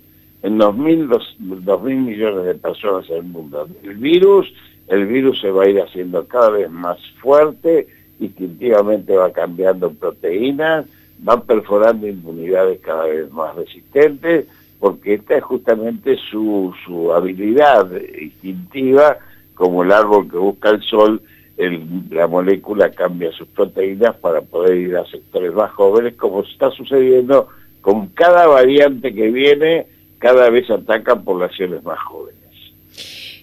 en 0.44 0.60
2.000 0.60 1.82
mil 1.82 1.98
millones 1.98 2.46
de 2.46 2.56
personas 2.56 3.10
en 3.10 3.18
el 3.18 3.24
mundo 3.24 3.68
el 3.84 3.96
virus, 3.96 4.52
el 4.88 5.06
virus 5.06 5.42
se 5.42 5.52
va 5.52 5.64
a 5.64 5.70
ir 5.70 5.82
haciendo 5.82 6.26
cada 6.28 6.50
vez 6.50 6.70
más 6.70 6.98
fuerte, 7.22 7.88
instintivamente 8.20 9.16
va 9.16 9.32
cambiando 9.32 9.92
proteínas, 9.92 10.86
va 11.28 11.42
perforando 11.44 12.08
inmunidades 12.08 12.80
cada 12.82 13.06
vez 13.06 13.32
más 13.32 13.56
resistentes, 13.56 14.46
porque 14.80 15.16
esta 15.16 15.38
es 15.38 15.44
justamente 15.44 16.16
su, 16.30 16.74
su 16.86 17.12
habilidad 17.14 17.90
instintiva, 18.20 19.18
como 19.54 19.84
el 19.84 19.92
árbol 19.92 20.30
que 20.30 20.38
busca 20.38 20.70
el 20.70 20.82
sol, 20.84 21.22
la 22.12 22.28
molécula 22.28 22.92
cambia 22.92 23.32
sus 23.32 23.48
proteínas 23.48 24.16
para 24.18 24.42
poder 24.42 24.78
ir 24.78 24.96
a 24.96 25.06
sectores 25.06 25.54
más 25.54 25.72
jóvenes, 25.72 26.14
como 26.14 26.44
está 26.44 26.70
sucediendo 26.70 27.48
con 27.82 28.08
cada 28.10 28.46
variante 28.48 29.14
que 29.14 29.32
viene, 29.32 29.88
cada 30.20 30.50
vez 30.50 30.70
atacan 30.70 31.24
poblaciones 31.24 31.84
más 31.84 31.98
jóvenes. 32.00 32.37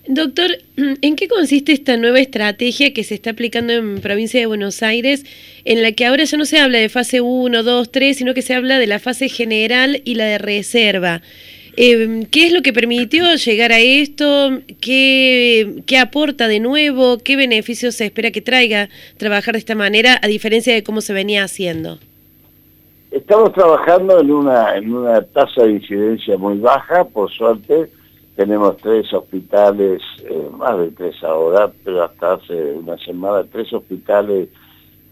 Doctor, 0.07 0.51
¿en 0.77 1.17
qué 1.17 1.29
consiste 1.29 1.73
esta 1.73 1.97
nueva 1.97 2.21
estrategia 2.21 2.93
que 2.93 3.05
se 3.05 3.15
está 3.15 3.31
aplicando 3.31 3.73
en 3.73 4.01
provincia 4.01 4.39
de 4.39 4.47
Buenos 4.47 4.83
Aires, 4.83 5.25
en 5.65 5.83
la 5.83 5.93
que 5.93 6.07
ahora 6.07 6.25
ya 6.25 6.37
no 6.37 6.45
se 6.45 6.59
habla 6.59 6.79
de 6.79 6.89
fase 6.89 7.21
1, 7.21 7.63
2, 7.63 7.91
3, 7.91 8.17
sino 8.17 8.35
que 8.35 8.43
se 8.43 8.55
habla 8.55 8.79
de 8.79 8.87
la 8.87 8.99
fase 8.99 9.29
general 9.29 10.03
y 10.05 10.15
la 10.17 10.27
de 10.27 10.39
reserva? 10.39 11.23
Eh, 11.77 12.27
¿Qué 12.31 12.47
es 12.47 12.53
lo 12.53 12.63
que 12.63 12.73
permitió 12.73 13.35
llegar 13.35 13.73
a 13.73 13.81
esto? 13.81 14.61
¿Qué, 14.81 15.83
¿Qué 15.87 15.99
aporta 15.99 16.47
de 16.47 16.61
nuevo? 16.61 17.19
¿Qué 17.19 17.37
beneficios 17.37 17.97
se 17.97 18.05
espera 18.05 18.31
que 18.31 18.43
traiga 18.43 18.91
trabajar 19.17 19.55
de 19.55 19.59
esta 19.59 19.75
manera, 19.75 20.21
a 20.23 20.29
diferencia 20.29 20.73
de 20.73 20.85
cómo 20.85 21.01
se 21.01 21.13
venía 21.13 21.43
haciendo? 21.43 21.99
Estamos 23.11 23.53
trabajando 23.55 24.21
en 24.21 24.31
una, 24.31 24.77
en 24.77 24.93
una 24.93 25.23
tasa 25.23 25.65
de 25.65 25.73
incidencia 25.73 26.37
muy 26.37 26.59
baja, 26.59 27.05
por 27.05 27.31
suerte. 27.31 27.89
Tenemos 28.37 28.77
tres 28.79 29.13
hospitales, 29.13 30.03
eh, 30.25 30.49
más 30.57 30.77
de 30.79 30.91
tres 30.91 31.23
ahora, 31.23 31.71
pero 31.85 32.03
hasta 32.03 32.35
hace 32.35 32.73
una 32.73 32.99
semana, 32.99 33.45
tres 33.51 33.73
hospitales 33.73 34.49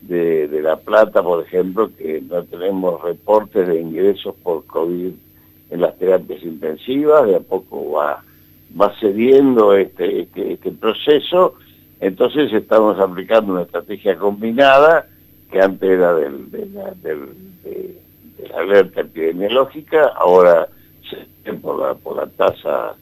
de, 0.01 0.49
de 0.49 0.63
La 0.63 0.77
Plata, 0.77 1.23
por 1.23 1.45
ejemplo, 1.45 1.91
que 1.97 2.21
no 2.21 2.43
tenemos 2.45 3.01
reportes 3.01 3.69
de 3.69 3.81
ingresos 3.81 4.35
por 4.43 4.67
COVID 4.67 5.13
en 5.71 5.81
las 5.81 5.97
terapias 5.99 6.43
intensivas, 6.43 7.27
de 7.27 7.37
a 7.37 7.41
poco 7.41 7.93
va, 7.93 8.23
va 8.79 8.93
cediendo 8.99 9.75
este, 9.75 10.23
este, 10.23 10.55
este, 10.55 10.71
proceso, 10.73 11.55
entonces 12.01 12.53
estamos 12.53 12.99
aplicando 12.99 13.53
una 13.53 13.63
estrategia 13.63 14.19
combinada 14.19 15.07
que 15.51 15.61
antes 15.61 15.89
era 15.89 16.15
del, 16.15 16.51
de, 16.51 16.67
la, 16.67 16.93
alerta 18.59 19.03
epidemiológica, 19.03 20.09
ahora 20.17 20.69
por 21.63 21.79
la, 21.79 21.95
por 21.95 22.17
la 22.17 22.27
tasa, 22.27 22.97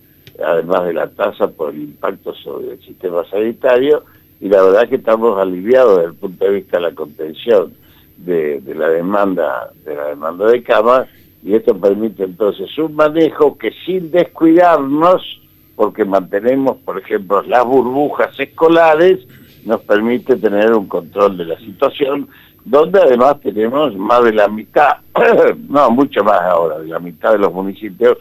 además 0.44 0.84
de 0.84 0.94
la 0.94 1.08
tasa, 1.08 1.48
por 1.48 1.74
el 1.74 1.82
impacto 1.82 2.34
sobre 2.34 2.72
el 2.72 2.80
sistema 2.80 3.24
sanitario, 3.30 4.04
y 4.40 4.48
la 4.48 4.62
verdad 4.62 4.88
que 4.88 4.96
estamos 4.96 5.38
aliviados 5.38 5.96
desde 5.96 6.08
el 6.10 6.14
punto 6.14 6.44
de 6.44 6.50
vista 6.50 6.78
de 6.78 6.82
la 6.82 6.94
contención 6.94 7.74
de, 8.16 8.60
de 8.60 8.74
la 8.74 8.88
demanda 8.88 9.70
de 9.84 9.94
la 9.94 10.06
demanda 10.08 10.46
de 10.46 10.62
camas 10.62 11.08
y 11.42 11.54
esto 11.54 11.78
permite 11.78 12.24
entonces 12.24 12.76
un 12.78 12.94
manejo 12.94 13.56
que 13.56 13.70
sin 13.86 14.10
descuidarnos, 14.10 15.40
porque 15.74 16.04
mantenemos, 16.04 16.76
por 16.78 16.98
ejemplo, 16.98 17.42
las 17.42 17.64
burbujas 17.64 18.38
escolares, 18.38 19.20
nos 19.64 19.80
permite 19.82 20.36
tener 20.36 20.72
un 20.72 20.86
control 20.86 21.38
de 21.38 21.46
la 21.46 21.58
situación, 21.58 22.28
donde 22.64 23.00
además 23.00 23.40
tenemos 23.40 23.94
más 23.96 24.22
de 24.24 24.34
la 24.34 24.48
mitad, 24.48 24.96
no, 25.68 25.90
mucho 25.90 26.22
más 26.22 26.40
ahora, 26.42 26.78
de 26.78 26.88
la 26.88 26.98
mitad 26.98 27.32
de 27.32 27.38
los 27.38 27.52
municipios 27.52 28.18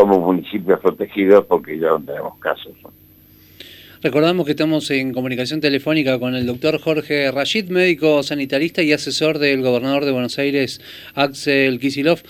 como 0.00 0.18
municipios 0.18 0.80
protegidos, 0.80 1.44
porque 1.46 1.78
ya 1.78 1.88
no 1.88 2.00
tenemos 2.00 2.38
casos. 2.38 2.72
Recordamos 4.02 4.46
que 4.46 4.52
estamos 4.52 4.90
en 4.90 5.12
comunicación 5.12 5.60
telefónica 5.60 6.18
con 6.18 6.34
el 6.34 6.46
doctor 6.46 6.80
Jorge 6.80 7.30
Rashid, 7.30 7.68
médico 7.68 8.22
sanitarista 8.22 8.82
y 8.82 8.94
asesor 8.94 9.38
del 9.38 9.60
gobernador 9.60 10.06
de 10.06 10.12
Buenos 10.12 10.38
Aires, 10.38 10.80
Axel 11.14 11.78
Kisilov. 11.78 12.22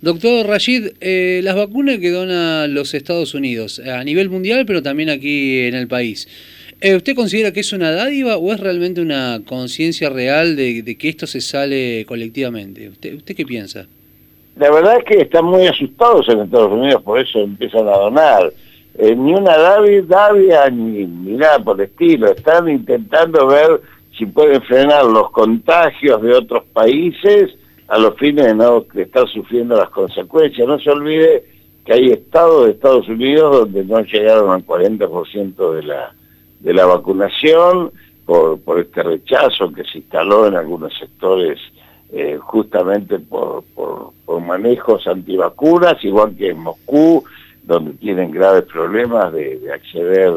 Doctor 0.00 0.46
Rashid, 0.46 0.92
eh, 1.02 1.40
las 1.44 1.54
vacunas 1.54 1.98
que 1.98 2.10
donan 2.10 2.72
los 2.72 2.94
Estados 2.94 3.34
Unidos 3.34 3.78
a 3.80 4.02
nivel 4.04 4.30
mundial, 4.30 4.64
pero 4.64 4.82
también 4.82 5.10
aquí 5.10 5.66
en 5.66 5.74
el 5.74 5.86
país, 5.86 6.28
eh, 6.80 6.96
¿usted 6.96 7.14
considera 7.14 7.52
que 7.52 7.60
es 7.60 7.74
una 7.74 7.90
dádiva 7.90 8.38
o 8.38 8.52
es 8.54 8.60
realmente 8.60 9.02
una 9.02 9.42
conciencia 9.44 10.08
real 10.08 10.56
de, 10.56 10.96
que 10.96 11.08
esto 11.10 11.26
se 11.26 11.42
sale 11.42 12.06
colectivamente? 12.06 12.88
¿Usted, 12.88 13.16
¿Usted 13.16 13.36
qué 13.36 13.44
piensa? 13.44 13.86
La 14.58 14.72
verdad 14.72 14.98
es 14.98 15.04
que 15.04 15.22
están 15.22 15.44
muy 15.44 15.68
asustados 15.68 16.28
en 16.28 16.40
Estados 16.40 16.72
Unidos, 16.72 17.00
por 17.02 17.20
eso 17.20 17.38
empiezan 17.38 17.86
a 17.86 17.96
donar. 17.96 18.52
Eh, 18.98 19.14
ni 19.14 19.32
una 19.32 19.56
davia 19.56 20.68
ni, 20.68 21.06
ni 21.06 21.36
nada 21.36 21.60
por 21.60 21.80
el 21.80 21.86
estilo. 21.86 22.26
Están 22.26 22.68
intentando 22.68 23.46
ver 23.46 23.80
si 24.16 24.26
pueden 24.26 24.60
frenar 24.62 25.04
los 25.04 25.30
contagios 25.30 26.20
de 26.22 26.34
otros 26.34 26.64
países 26.72 27.54
a 27.86 27.98
los 27.98 28.16
fines 28.16 28.46
de 28.46 28.54
no 28.56 28.84
estar 28.94 29.28
sufriendo 29.28 29.76
las 29.76 29.90
consecuencias. 29.90 30.66
No 30.66 30.80
se 30.80 30.90
olvide 30.90 31.44
que 31.84 31.92
hay 31.92 32.10
estados 32.10 32.66
de 32.66 32.72
Estados 32.72 33.08
Unidos 33.08 33.60
donde 33.60 33.84
no 33.84 34.00
llegaron 34.00 34.50
al 34.50 34.66
40% 34.66 35.72
de 35.74 35.82
la, 35.84 36.12
de 36.58 36.74
la 36.74 36.84
vacunación 36.84 37.92
por, 38.26 38.60
por 38.62 38.80
este 38.80 39.04
rechazo 39.04 39.72
que 39.72 39.84
se 39.84 39.98
instaló 39.98 40.48
en 40.48 40.56
algunos 40.56 40.92
sectores 40.98 41.60
eh, 42.10 42.38
justamente 42.40 43.18
por, 43.18 43.64
por, 43.74 44.12
manejos 44.40 45.06
antivacunas, 45.06 46.02
igual 46.02 46.34
que 46.34 46.50
en 46.50 46.60
Moscú, 46.60 47.22
donde 47.64 47.92
tienen 47.94 48.30
graves 48.30 48.64
problemas 48.64 49.30
de, 49.32 49.58
de 49.58 49.72
acceder, 49.72 50.32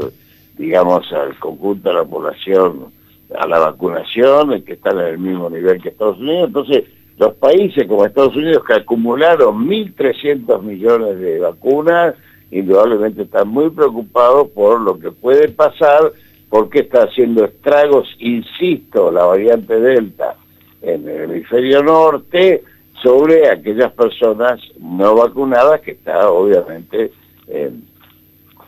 digamos, 0.58 1.10
al 1.14 1.38
conjunto 1.40 1.90
de 1.90 1.96
la 1.96 2.04
población 2.04 2.92
a 3.40 3.48
la 3.48 3.60
vacunación, 3.60 4.62
que 4.64 4.74
están 4.74 5.00
en 5.00 5.06
el 5.06 5.18
mismo 5.18 5.50
nivel 5.50 5.82
que 5.82 5.90
Estados 5.90 6.20
Unidos. 6.20 6.48
Entonces, 6.48 6.84
los 7.18 7.34
países 7.36 7.88
como 7.88 8.06
Estados 8.06 8.36
Unidos 8.36 8.64
que 8.66 8.74
acumularon 8.74 9.66
1.300 9.66 10.62
millones 10.62 11.20
de 11.20 11.40
vacunas, 11.40 12.16
indudablemente 12.52 13.22
están 13.22 13.48
muy 13.48 13.70
preocupados 13.70 14.50
por 14.50 14.82
lo 14.82 15.00
que 15.00 15.12
puede 15.12 15.48
pasar, 15.48 16.12
porque 16.50 16.80
está 16.80 17.04
haciendo 17.04 17.46
estragos, 17.46 18.10
insisto, 18.20 19.10
la 19.10 19.24
variante 19.24 19.80
Delta 19.80 20.36
en 20.82 21.08
el 21.08 21.32
hemisferio 21.32 21.84
norte, 21.84 22.64
sobre 23.02 23.50
aquellas 23.50 23.92
personas 23.94 24.60
no 24.80 25.16
vacunadas 25.16 25.82
que 25.82 25.92
está 25.92 26.30
obviamente 26.30 27.12
eh, 27.48 27.72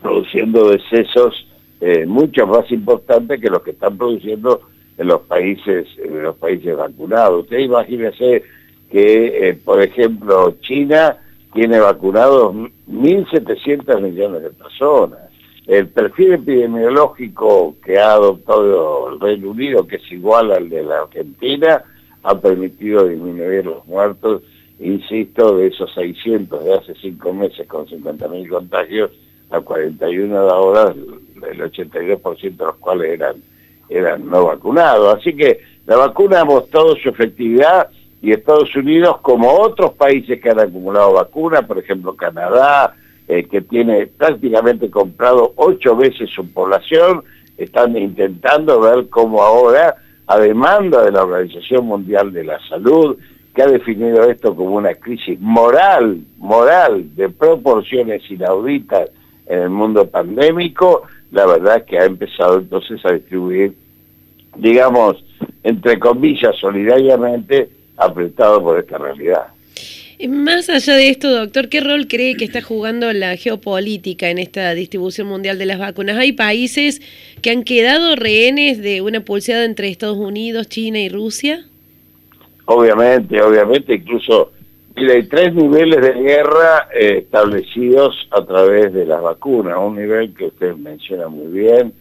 produciendo 0.02 0.70
decesos 0.70 1.46
eh, 1.80 2.06
mucho 2.06 2.46
más 2.46 2.70
importantes 2.70 3.40
que 3.40 3.50
los 3.50 3.62
que 3.62 3.72
están 3.72 3.96
produciendo 3.96 4.62
en 4.96 5.08
los 5.08 5.20
países 5.22 5.86
en 5.98 6.22
los 6.22 6.36
países 6.36 6.76
vacunados. 6.76 7.44
Usted 7.44 7.58
imagínese 7.58 8.42
que, 8.90 9.48
eh, 9.48 9.54
por 9.54 9.82
ejemplo, 9.82 10.56
China 10.60 11.16
tiene 11.52 11.78
vacunados 11.78 12.54
1.700 12.88 14.00
millones 14.00 14.42
de 14.42 14.50
personas. 14.50 15.20
El 15.66 15.88
perfil 15.88 16.34
epidemiológico 16.34 17.76
que 17.84 17.98
ha 17.98 18.12
adoptado 18.12 19.12
el 19.12 19.20
Reino 19.20 19.50
Unido, 19.50 19.86
que 19.86 19.96
es 19.96 20.12
igual 20.12 20.52
al 20.52 20.68
de 20.68 20.82
la 20.82 21.02
Argentina, 21.02 21.82
ha 22.24 22.34
permitido 22.40 23.06
disminuir 23.06 23.66
los 23.66 23.86
muertos, 23.86 24.42
insisto, 24.80 25.56
de 25.56 25.68
esos 25.68 25.92
600 25.94 26.64
de 26.64 26.74
hace 26.74 26.94
cinco 27.00 27.32
meses 27.32 27.66
con 27.68 27.86
50.000 27.86 28.48
contagios 28.48 29.10
a 29.50 29.60
41 29.60 30.44
de 30.44 30.50
ahora, 30.50 30.94
el 31.50 31.60
82% 31.60 32.56
de 32.56 32.64
los 32.64 32.76
cuales 32.76 33.10
eran, 33.12 33.36
eran 33.88 34.28
no 34.28 34.46
vacunados. 34.46 35.18
Así 35.18 35.36
que 35.36 35.60
la 35.86 35.96
vacuna 35.96 36.40
ha 36.40 36.44
mostrado 36.44 36.96
su 36.96 37.10
efectividad 37.10 37.90
y 38.22 38.32
Estados 38.32 38.74
Unidos, 38.74 39.18
como 39.20 39.52
otros 39.60 39.92
países 39.92 40.40
que 40.40 40.48
han 40.48 40.58
acumulado 40.58 41.12
vacunas, 41.12 41.64
por 41.66 41.78
ejemplo 41.78 42.16
Canadá, 42.16 42.96
eh, 43.28 43.44
que 43.44 43.60
tiene 43.60 44.06
prácticamente 44.06 44.88
comprado 44.90 45.52
ocho 45.56 45.94
veces 45.94 46.30
su 46.30 46.50
población, 46.50 47.22
están 47.58 47.96
intentando 47.98 48.80
ver 48.80 49.08
cómo 49.10 49.42
ahora, 49.42 49.96
a 50.26 50.38
demanda 50.38 51.02
de 51.02 51.12
la 51.12 51.24
Organización 51.24 51.86
Mundial 51.86 52.32
de 52.32 52.44
la 52.44 52.58
Salud, 52.68 53.16
que 53.54 53.62
ha 53.62 53.66
definido 53.66 54.28
esto 54.28 54.54
como 54.54 54.76
una 54.76 54.94
crisis 54.94 55.38
moral, 55.40 56.20
moral, 56.38 57.14
de 57.14 57.28
proporciones 57.28 58.28
inauditas 58.30 59.10
en 59.46 59.60
el 59.60 59.70
mundo 59.70 60.06
pandémico, 60.08 61.02
la 61.30 61.46
verdad 61.46 61.84
que 61.84 61.98
ha 61.98 62.04
empezado 62.04 62.58
entonces 62.58 63.04
a 63.04 63.12
distribuir, 63.12 63.76
digamos, 64.56 65.24
entre 65.62 65.98
comillas, 65.98 66.56
solidariamente, 66.56 67.68
apretado 67.96 68.62
por 68.62 68.78
esta 68.78 68.98
realidad. 68.98 69.48
Más 70.28 70.70
allá 70.70 70.94
de 70.94 71.08
esto, 71.08 71.30
doctor, 71.30 71.68
¿qué 71.68 71.80
rol 71.80 72.06
cree 72.06 72.36
que 72.36 72.44
está 72.44 72.62
jugando 72.62 73.12
la 73.12 73.36
geopolítica 73.36 74.30
en 74.30 74.38
esta 74.38 74.72
distribución 74.74 75.26
mundial 75.26 75.58
de 75.58 75.66
las 75.66 75.78
vacunas? 75.78 76.16
¿Hay 76.16 76.32
países 76.32 77.02
que 77.42 77.50
han 77.50 77.64
quedado 77.64 78.14
rehenes 78.14 78.80
de 78.80 79.02
una 79.02 79.20
pulseada 79.20 79.64
entre 79.64 79.88
Estados 79.88 80.16
Unidos, 80.16 80.68
China 80.68 81.00
y 81.00 81.08
Rusia? 81.08 81.64
Obviamente, 82.66 83.42
obviamente, 83.42 83.94
incluso 83.94 84.52
Mira, 84.96 85.14
hay 85.14 85.24
tres 85.24 85.52
niveles 85.52 86.00
de 86.00 86.12
guerra 86.12 86.88
eh, 86.94 87.18
establecidos 87.18 88.28
a 88.30 88.44
través 88.44 88.92
de 88.92 89.04
las 89.04 89.20
vacunas. 89.20 89.76
Un 89.76 89.96
nivel 89.96 90.32
que 90.34 90.46
usted 90.46 90.76
menciona 90.76 91.26
muy 91.26 91.48
bien, 91.48 91.92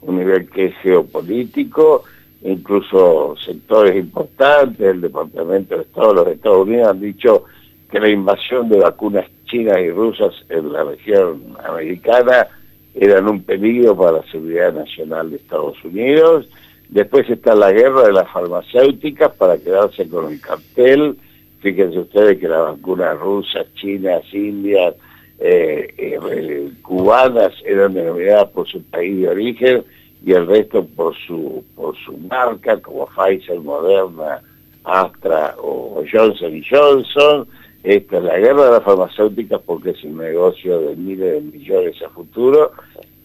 un 0.00 0.18
nivel 0.18 0.50
que 0.50 0.66
es 0.66 0.74
geopolítico, 0.82 2.02
incluso 2.42 3.36
sectores 3.36 3.94
importantes, 3.94 4.80
el 4.80 5.00
Departamento 5.00 5.76
de 5.76 5.82
Estado 5.82 6.08
de 6.08 6.14
los 6.14 6.26
Estados 6.26 6.66
Unidos 6.66 6.88
han 6.88 7.00
dicho 7.00 7.44
que 7.90 8.00
la 8.00 8.08
invasión 8.08 8.68
de 8.68 8.78
vacunas 8.78 9.26
chinas 9.46 9.78
y 9.78 9.90
rusas 9.90 10.34
en 10.48 10.72
la 10.72 10.84
región 10.84 11.56
americana 11.64 12.46
eran 12.94 13.28
un 13.28 13.42
peligro 13.42 13.96
para 13.96 14.18
la 14.18 14.22
seguridad 14.30 14.72
nacional 14.72 15.30
de 15.30 15.36
Estados 15.36 15.82
Unidos. 15.84 16.48
Después 16.88 17.28
está 17.30 17.54
la 17.54 17.72
guerra 17.72 18.02
de 18.02 18.12
las 18.12 18.28
farmacéuticas 18.30 19.32
para 19.36 19.58
quedarse 19.58 20.08
con 20.08 20.32
el 20.32 20.40
cartel 20.40 21.16
Fíjense 21.60 21.98
ustedes 21.98 22.38
que 22.38 22.48
las 22.48 22.62
vacunas 22.62 23.18
rusas, 23.18 23.66
chinas, 23.74 24.22
indias, 24.32 24.94
eh, 25.38 25.94
eh, 25.96 26.70
cubanas 26.82 27.52
eran 27.64 27.92
denominadas 27.92 28.48
por 28.48 28.66
su 28.66 28.82
país 28.84 29.20
de 29.20 29.28
origen 29.28 29.84
y 30.24 30.32
el 30.32 30.46
resto 30.46 30.84
por 30.84 31.14
su, 31.26 31.62
por 31.76 31.96
su 31.98 32.16
marca, 32.16 32.80
como 32.80 33.06
Pfizer, 33.06 33.60
Moderna, 33.60 34.40
Astra 34.84 35.54
o 35.58 36.02
Johnson 36.10 36.62
Johnson. 36.68 37.46
Esta 37.82 38.18
es 38.18 38.24
la 38.24 38.38
guerra 38.38 38.64
de 38.66 38.70
las 38.72 38.82
farmacéuticas 38.82 39.60
porque 39.64 39.90
es 39.90 40.04
un 40.04 40.18
negocio 40.18 40.80
de 40.80 40.96
miles 40.96 41.32
de 41.32 41.40
millones 41.40 42.02
a 42.02 42.10
futuro. 42.10 42.72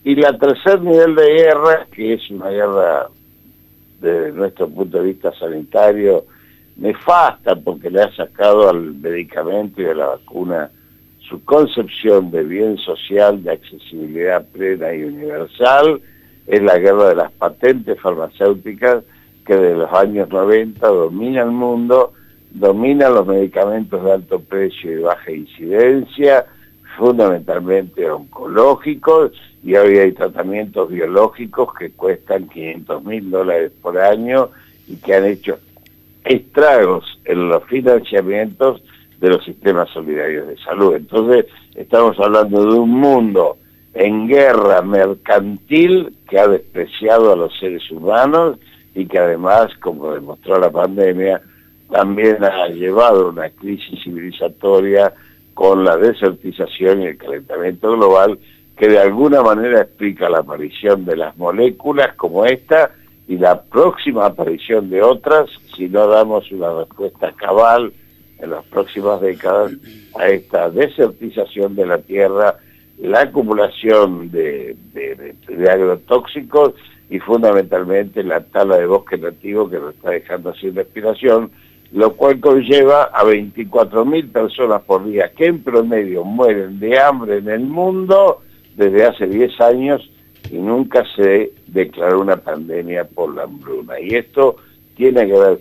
Y 0.04 0.16
la 0.16 0.38
tercer 0.38 0.82
nivel 0.82 1.16
de 1.16 1.34
guerra, 1.34 1.88
que 1.92 2.14
es 2.14 2.30
una 2.30 2.50
guerra 2.50 3.10
desde 4.00 4.32
nuestro 4.32 4.70
punto 4.70 5.00
de 5.00 5.06
vista 5.06 5.34
sanitario, 5.34 6.26
nefasta 6.78 7.56
porque 7.56 7.90
le 7.90 8.02
ha 8.02 8.16
sacado 8.16 8.70
al 8.70 8.94
medicamento 8.96 9.82
y 9.82 9.86
a 9.86 9.96
la 9.96 10.08
vacuna 10.08 10.70
su 11.28 11.44
concepción 11.44 12.32
de 12.32 12.44
bien 12.44 12.78
social, 12.78 13.44
de 13.44 13.52
accesibilidad 13.52 14.46
plena 14.54 14.94
y 14.94 15.04
universal, 15.04 16.02
es 16.48 16.62
la 16.62 16.78
guerra 16.78 17.10
de 17.10 17.16
las 17.16 17.32
patentes 17.32 18.00
farmacéuticas 18.00 19.04
que 19.46 19.56
desde 19.56 19.76
los 19.76 19.92
años 19.92 20.30
90 20.30 20.88
domina 20.88 21.42
el 21.42 21.52
mundo, 21.52 22.14
domina 22.56 23.10
los 23.10 23.28
medicamentos 23.28 24.04
de 24.04 24.12
alto 24.14 24.40
precio 24.40 24.92
y 24.92 25.02
baja 25.02 25.32
incidencia, 25.32 26.46
fundamentalmente 26.98 28.10
oncológicos, 28.10 29.32
y 29.62 29.76
hoy 29.76 29.98
hay 29.98 30.12
tratamientos 30.14 30.90
biológicos 30.90 31.74
que 31.78 31.92
cuestan 31.92 32.48
500 32.48 33.04
mil 33.04 33.30
dólares 33.30 33.72
por 33.82 33.98
año 33.98 34.50
y 34.88 34.96
que 34.98 35.16
han 35.16 35.26
hecho 35.26 35.60
estragos 36.24 37.20
en 37.26 37.50
los 37.50 37.64
financiamientos 37.66 38.82
de 39.20 39.30
los 39.30 39.44
sistemas 39.44 39.90
solidarios 39.90 40.48
de 40.48 40.58
salud. 40.58 40.96
Entonces, 40.96 41.46
estamos 41.76 42.18
hablando 42.20 42.64
de 42.64 42.80
un 42.80 42.90
mundo 42.90 43.58
en 43.94 44.28
guerra 44.28 44.82
mercantil 44.82 46.16
que 46.30 46.40
ha 46.40 46.48
despreciado 46.48 47.34
a 47.34 47.36
los 47.36 47.58
seres 47.60 47.90
humanos 47.92 48.60
y 48.94 49.06
que 49.08 49.20
además, 49.20 49.68
como 49.82 50.14
demostró 50.14 50.60
la 50.60 50.70
pandemia, 50.70 51.42
también 51.90 52.44
ha 52.44 52.68
llevado 52.68 53.30
una 53.30 53.50
crisis 53.50 54.04
civilizatoria 54.04 55.14
con 55.54 55.84
la 55.84 55.98
desertización 55.98 57.02
y 57.02 57.06
el 57.08 57.18
calentamiento 57.18 57.92
global 57.94 58.40
que 58.76 58.90
de 58.90 59.00
alguna 59.00 59.42
manera 59.42 59.82
explica 59.82 60.30
la 60.30 60.40
aparición 60.40 61.06
de 61.06 61.16
las 61.16 61.38
moléculas 61.38 62.14
como 62.16 62.46
esta 62.46 62.92
y 63.28 63.38
la 63.38 63.62
próxima 63.62 64.26
aparición 64.26 64.90
de 64.90 65.02
otras 65.02 65.50
si 65.76 65.88
no 65.88 66.08
damos 66.08 66.52
una 66.52 66.74
respuesta 66.74 67.32
cabal 67.32 67.94
en 68.40 68.50
las 68.52 68.66
próximas 68.66 69.22
décadas 69.22 69.72
a 70.20 70.28
esta 70.28 70.70
desertización 70.70 71.76
de 71.76 71.86
la 71.86 72.00
tierra, 72.00 72.58
la 73.00 73.22
acumulación 73.22 74.30
de, 74.32 74.76
agrotóxicos 75.70 76.74
y 77.10 77.20
fundamentalmente 77.20 78.24
la 78.24 78.42
tala 78.42 78.78
de 78.78 78.86
bosque 78.86 79.18
nativo 79.18 79.70
que 79.70 79.80
nos 79.80 79.96
está 79.96 80.12
dejando 80.12 80.54
sin 80.56 80.76
respiración, 80.76 81.52
lo 81.96 82.14
cual 82.18 82.42
conlleva 82.42 83.04
a 83.06 83.24
24.000 83.24 84.30
personas 84.30 84.82
por 84.82 85.06
día 85.06 85.32
que 85.32 85.46
en 85.46 85.64
promedio 85.64 86.26
mueren 86.26 86.78
de 86.78 87.00
hambre 87.00 87.38
en 87.38 87.48
el 87.48 87.62
mundo 87.62 88.42
desde 88.76 89.06
hace 89.06 89.28
10 89.28 89.62
años 89.62 90.12
y 90.52 90.58
nunca 90.58 91.06
se 91.16 91.54
declaró 91.68 92.20
una 92.20 92.36
pandemia 92.36 93.06
por 93.06 93.34
la 93.34 93.44
hambruna. 93.44 93.98
Y 94.02 94.14
esto 94.14 94.58
tiene 94.98 95.26
que 95.26 95.40
ver 95.40 95.60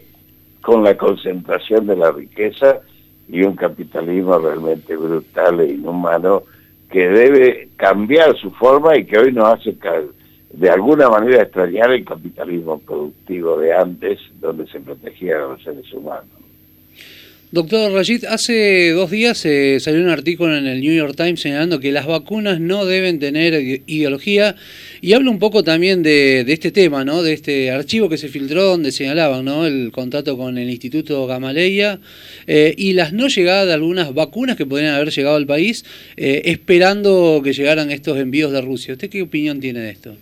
con 0.61 0.83
la 0.83 0.97
concentración 0.97 1.87
de 1.87 1.97
la 1.97 2.11
riqueza 2.11 2.81
y 3.29 3.44
un 3.44 3.55
capitalismo 3.55 4.37
realmente 4.37 4.97
brutal 4.97 5.61
e 5.61 5.70
inhumano 5.70 6.42
que 6.90 7.09
debe 7.09 7.68
cambiar 7.77 8.37
su 8.38 8.51
forma 8.51 8.99
y 8.99 9.05
que 9.05 9.18
hoy 9.18 9.33
nos 9.33 9.55
hace 9.55 9.77
de 10.57 10.71
alguna 10.71 11.09
manera 11.09 11.43
extrañar 11.43 11.90
el 11.90 12.05
capitalismo 12.05 12.79
productivo 12.79 13.59
de 13.59 13.73
antes, 13.73 14.21
donde 14.40 14.67
se 14.69 14.81
protegían 14.81 15.40
a 15.40 15.47
los 15.49 15.62
seres 15.62 15.93
humanos. 15.93 16.27
Doctor 17.55 17.93
Rajid, 17.93 18.25
hace 18.25 18.90
dos 18.90 19.12
días 19.12 19.47
eh, 19.47 19.79
salió 19.79 20.01
un 20.01 20.09
artículo 20.09 20.57
en 20.57 20.67
el 20.67 20.81
New 20.81 20.93
York 20.93 21.14
Times 21.17 21.40
señalando 21.40 21.79
que 21.79 21.93
las 21.93 22.05
vacunas 22.05 22.59
no 22.59 22.85
deben 22.85 23.21
tener 23.21 23.55
ideología 23.87 24.57
y 25.01 25.12
habla 25.12 25.31
un 25.31 25.38
poco 25.38 25.62
también 25.62 26.03
de, 26.03 26.40
este 26.49 26.73
tema, 26.73 27.05
¿no? 27.05 27.23
de 27.23 27.33
este 27.33 27.71
archivo 27.71 28.09
que 28.09 28.19
se 28.19 28.29
filtró 28.29 28.64
donde 28.64 28.90
señalaban 28.90 29.45
¿no? 29.45 29.67
el 29.67 29.93
contacto 29.93 30.37
con 30.37 30.59
el 30.59 30.69
Instituto 30.69 31.29
Gamaleya 31.29 32.01
eh, 32.49 32.75
y 32.77 32.95
las 32.95 33.12
no 33.12 33.29
llegadas 33.29 33.69
de 33.69 33.75
algunas 33.75 34.12
vacunas 34.12 34.57
que 34.57 34.67
podrían 34.67 34.97
haber 34.97 35.11
llegado 35.11 35.37
al 35.37 35.47
país 35.47 35.85
eh, 36.17 36.43
esperando 36.47 37.40
que 37.45 37.53
llegaran 37.53 37.93
estos 37.93 38.19
envíos 38.19 38.51
de 38.51 38.62
Rusia. 38.62 38.95
¿Usted 38.95 39.09
qué 39.09 39.23
opinión 39.23 39.61
tiene 39.61 39.79
de 39.79 39.90
esto? 39.90 40.17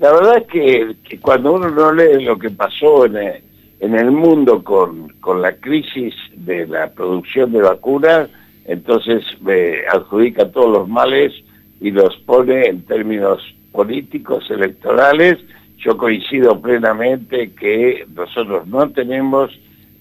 La 0.00 0.12
verdad 0.12 0.38
es 0.38 0.46
que, 0.46 1.20
cuando 1.20 1.52
uno 1.52 1.70
no 1.70 1.92
lee 1.92 2.24
lo 2.24 2.38
que 2.38 2.50
pasó 2.50 3.06
en 3.06 3.16
el 3.16 3.42
en 3.80 3.94
el 3.94 4.10
mundo 4.10 4.62
con, 4.62 5.10
la 5.40 5.52
crisis 5.56 6.14
de 6.34 6.66
la 6.66 6.90
producción 6.90 7.50
de 7.52 7.62
vacunas, 7.62 8.28
entonces 8.66 9.24
me 9.40 9.86
adjudica 9.90 10.50
todos 10.52 10.70
los 10.70 10.88
males 10.88 11.32
y 11.80 11.90
los 11.90 12.14
pone 12.26 12.66
en 12.66 12.82
términos 12.82 13.42
políticos, 13.72 14.50
electorales. 14.50 15.38
Yo 15.78 15.96
coincido 15.96 16.60
plenamente 16.60 17.52
que 17.52 18.06
nosotros 18.14 18.66
no 18.66 18.90
tenemos 18.90 19.50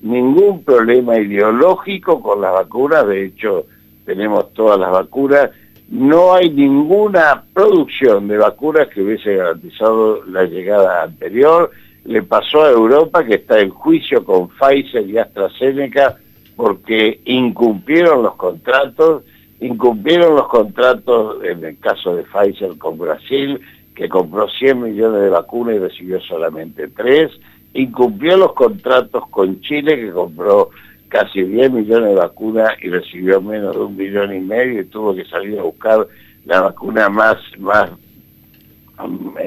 ningún 0.02 0.64
problema 0.64 1.18
ideológico 1.18 2.22
con 2.22 2.42
las 2.42 2.52
vacunas, 2.52 3.08
de 3.08 3.28
hecho 3.28 3.66
tenemos 4.06 4.54
todas 4.54 4.78
las 4.78 4.92
vacunas, 4.92 5.52
no 5.89 6.36
hay 6.36 6.49
ninguna 6.49 7.43
producción 7.54 8.28
de 8.28 8.38
vacunas 8.38 8.88
que 8.89 9.02
hubiese 9.02 9.36
garantizado 9.36 10.23
la 10.25 10.43
llegada 10.43 11.04
anterior, 11.04 11.71
le 12.06 12.21
pasó 12.21 12.63
a 12.63 12.71
Europa 12.71 13.25
que 13.25 13.36
está 13.36 13.60
en 13.60 13.69
juicio 13.69 14.23
con 14.23 14.49
Pfizer 14.49 15.10
y 15.10 15.17
AstraZeneca 15.17 16.17
porque 16.56 17.21
incumplieron 17.25 18.21
los 18.23 18.36
contratos, 18.36 19.23
incumplieron 19.62 20.36
los 20.36 20.47
contratos 20.47 21.43
en 21.43 21.63
el 21.63 21.80
caso 21.80 22.15
de 22.15 22.23
Pfizer 22.23 22.78
con 22.78 22.97
Brasil, 22.97 23.60
que 23.95 24.08
compró 24.08 24.47
100 24.47 24.82
millones 24.82 25.21
de 25.21 25.30
vacunas 25.30 25.75
y 25.75 25.80
recibió 25.80 26.21
solamente 26.21 26.88
3, 26.89 27.32
incumplió 27.73 28.38
los 28.38 28.54
contratos 28.54 29.28
con 29.30 29.60
Chile, 29.62 29.95
que 29.95 30.12
compró 30.12 30.69
casi 31.10 31.43
10 31.43 31.72
millones 31.72 32.10
de 32.10 32.15
vacunas 32.15 32.72
y 32.82 32.89
recibió 32.89 33.41
menos 33.41 33.76
de 33.76 33.82
un 33.82 33.98
millón 33.98 34.34
y 34.34 34.39
medio 34.39 34.82
y 34.82 34.86
tuvo 34.86 35.13
que 35.13 35.26
salir 35.26 35.60
a 35.60 35.63
buscar 35.63 36.08
la 36.45 36.62
vacuna 36.62 37.10
más, 37.10 37.38
más 37.58 37.91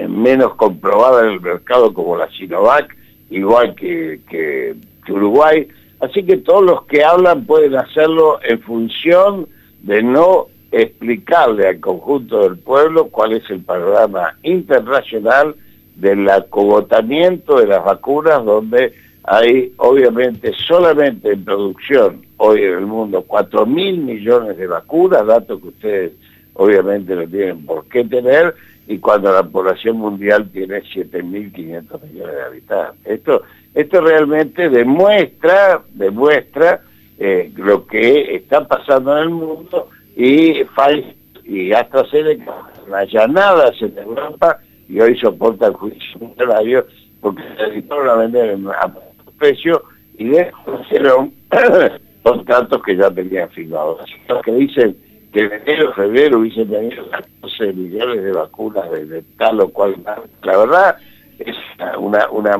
menos 0.09 0.55
comprobada 0.57 1.25
en 1.25 1.33
el 1.35 1.41
mercado 1.41 1.93
como 1.93 2.17
la 2.17 2.31
Sinovac, 2.31 2.97
igual 3.31 3.75
que, 3.75 4.21
que 4.29 4.75
Uruguay. 5.11 5.69
Así 6.01 6.25
que 6.25 6.39
todos 6.39 6.63
los 6.63 6.85
que 6.87 7.05
hablan 7.05 7.45
pueden 7.45 7.77
hacerlo 7.77 8.41
en 8.43 8.61
función 8.61 9.49
de 9.83 10.03
no 10.03 10.49
explicarle 10.73 11.69
al 11.69 11.81
conjunto 11.81 12.41
del 12.43 12.59
pueblo 12.59 13.09
cuál 13.09 13.33
es 13.33 13.49
el 13.51 13.61
panorama 13.61 14.37
internacional 14.43 15.55
del 15.97 16.29
acogotamiento 16.29 17.59
de 17.59 17.67
las 17.67 17.85
vacunas, 17.85 18.45
donde 18.45 18.95
hay 19.25 19.73
obviamente 19.77 20.53
solamente 20.67 21.33
en 21.33 21.45
producción 21.45 22.27
hoy 22.39 22.63
en 22.63 22.73
el 22.79 22.87
mundo 22.87 23.25
4 23.27 23.67
mil 23.67 23.99
millones 23.99 24.57
de 24.57 24.67
vacunas, 24.67 25.27
datos 25.27 25.61
que 25.61 25.69
ustedes 25.69 26.13
obviamente 26.55 27.15
no 27.15 27.27
tienen 27.27 27.65
por 27.65 27.87
qué 27.87 28.05
tener, 28.05 28.55
y 28.87 28.99
cuando 28.99 29.33
la 29.33 29.45
población 29.45 29.99
mundial 29.99 30.51
tiene 30.53 30.83
7.500 30.83 32.03
millones 32.03 32.35
de 32.35 32.43
habitantes. 32.43 33.07
Esto, 33.07 33.43
esto 33.75 34.01
realmente 34.01 34.69
demuestra, 34.69 35.83
demuestra 35.95 36.81
eh, 37.19 37.53
lo 37.57 37.87
que 37.87 38.35
está 38.35 38.67
pasando 38.67 39.17
en 39.17 39.23
el 39.23 39.31
mundo 39.31 39.89
y 40.17 40.63
y 41.45 41.73
AstraZeneca 41.73 42.55
allanadas 42.93 43.81
en 43.81 43.97
Europa 43.99 44.59
y 44.89 45.01
hoy 45.01 45.19
soportan 45.19 45.73
juicio 45.73 46.21
millonario 46.21 46.87
porque 47.21 47.43
se 47.57 47.63
dedicaron 47.65 48.19
vender 48.19 48.51
precio 49.43 49.83
y 50.19 50.31
hicieron 50.85 51.35
contratos 52.23 52.81
que 52.87 52.97
ya 52.97 53.11
tenían 53.11 53.51
firmados. 53.51 54.09
Los 54.29 54.41
que 54.43 54.53
dicen 54.53 54.97
que 55.33 55.41
en 55.41 55.53
enero 55.53 55.93
febrero 55.95 56.39
hubiesen 56.39 56.71
tenido 56.71 57.11
14 57.11 57.73
millones 57.73 58.23
de 58.23 58.33
vacunas 58.33 58.89
de, 58.91 59.23
tal 59.39 59.61
o 59.61 59.69
cual 59.69 59.97
la 60.43 60.57
verdad 60.57 60.97
es 61.41 61.57
una, 61.99 62.31
una 62.31 62.57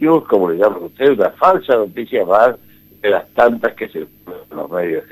news, 0.00 0.24
como 0.26 0.50
le 0.50 0.58
llaman 0.58 0.84
ustedes, 0.84 1.18
una 1.18 1.30
falsa 1.32 1.74
noticia 1.76 2.24
más 2.24 2.56
de 3.02 3.10
las 3.10 3.28
tantas 3.34 3.74
que 3.74 3.88
se 3.88 3.98
en 3.98 4.08
los 4.56 4.70
medios 4.70 5.04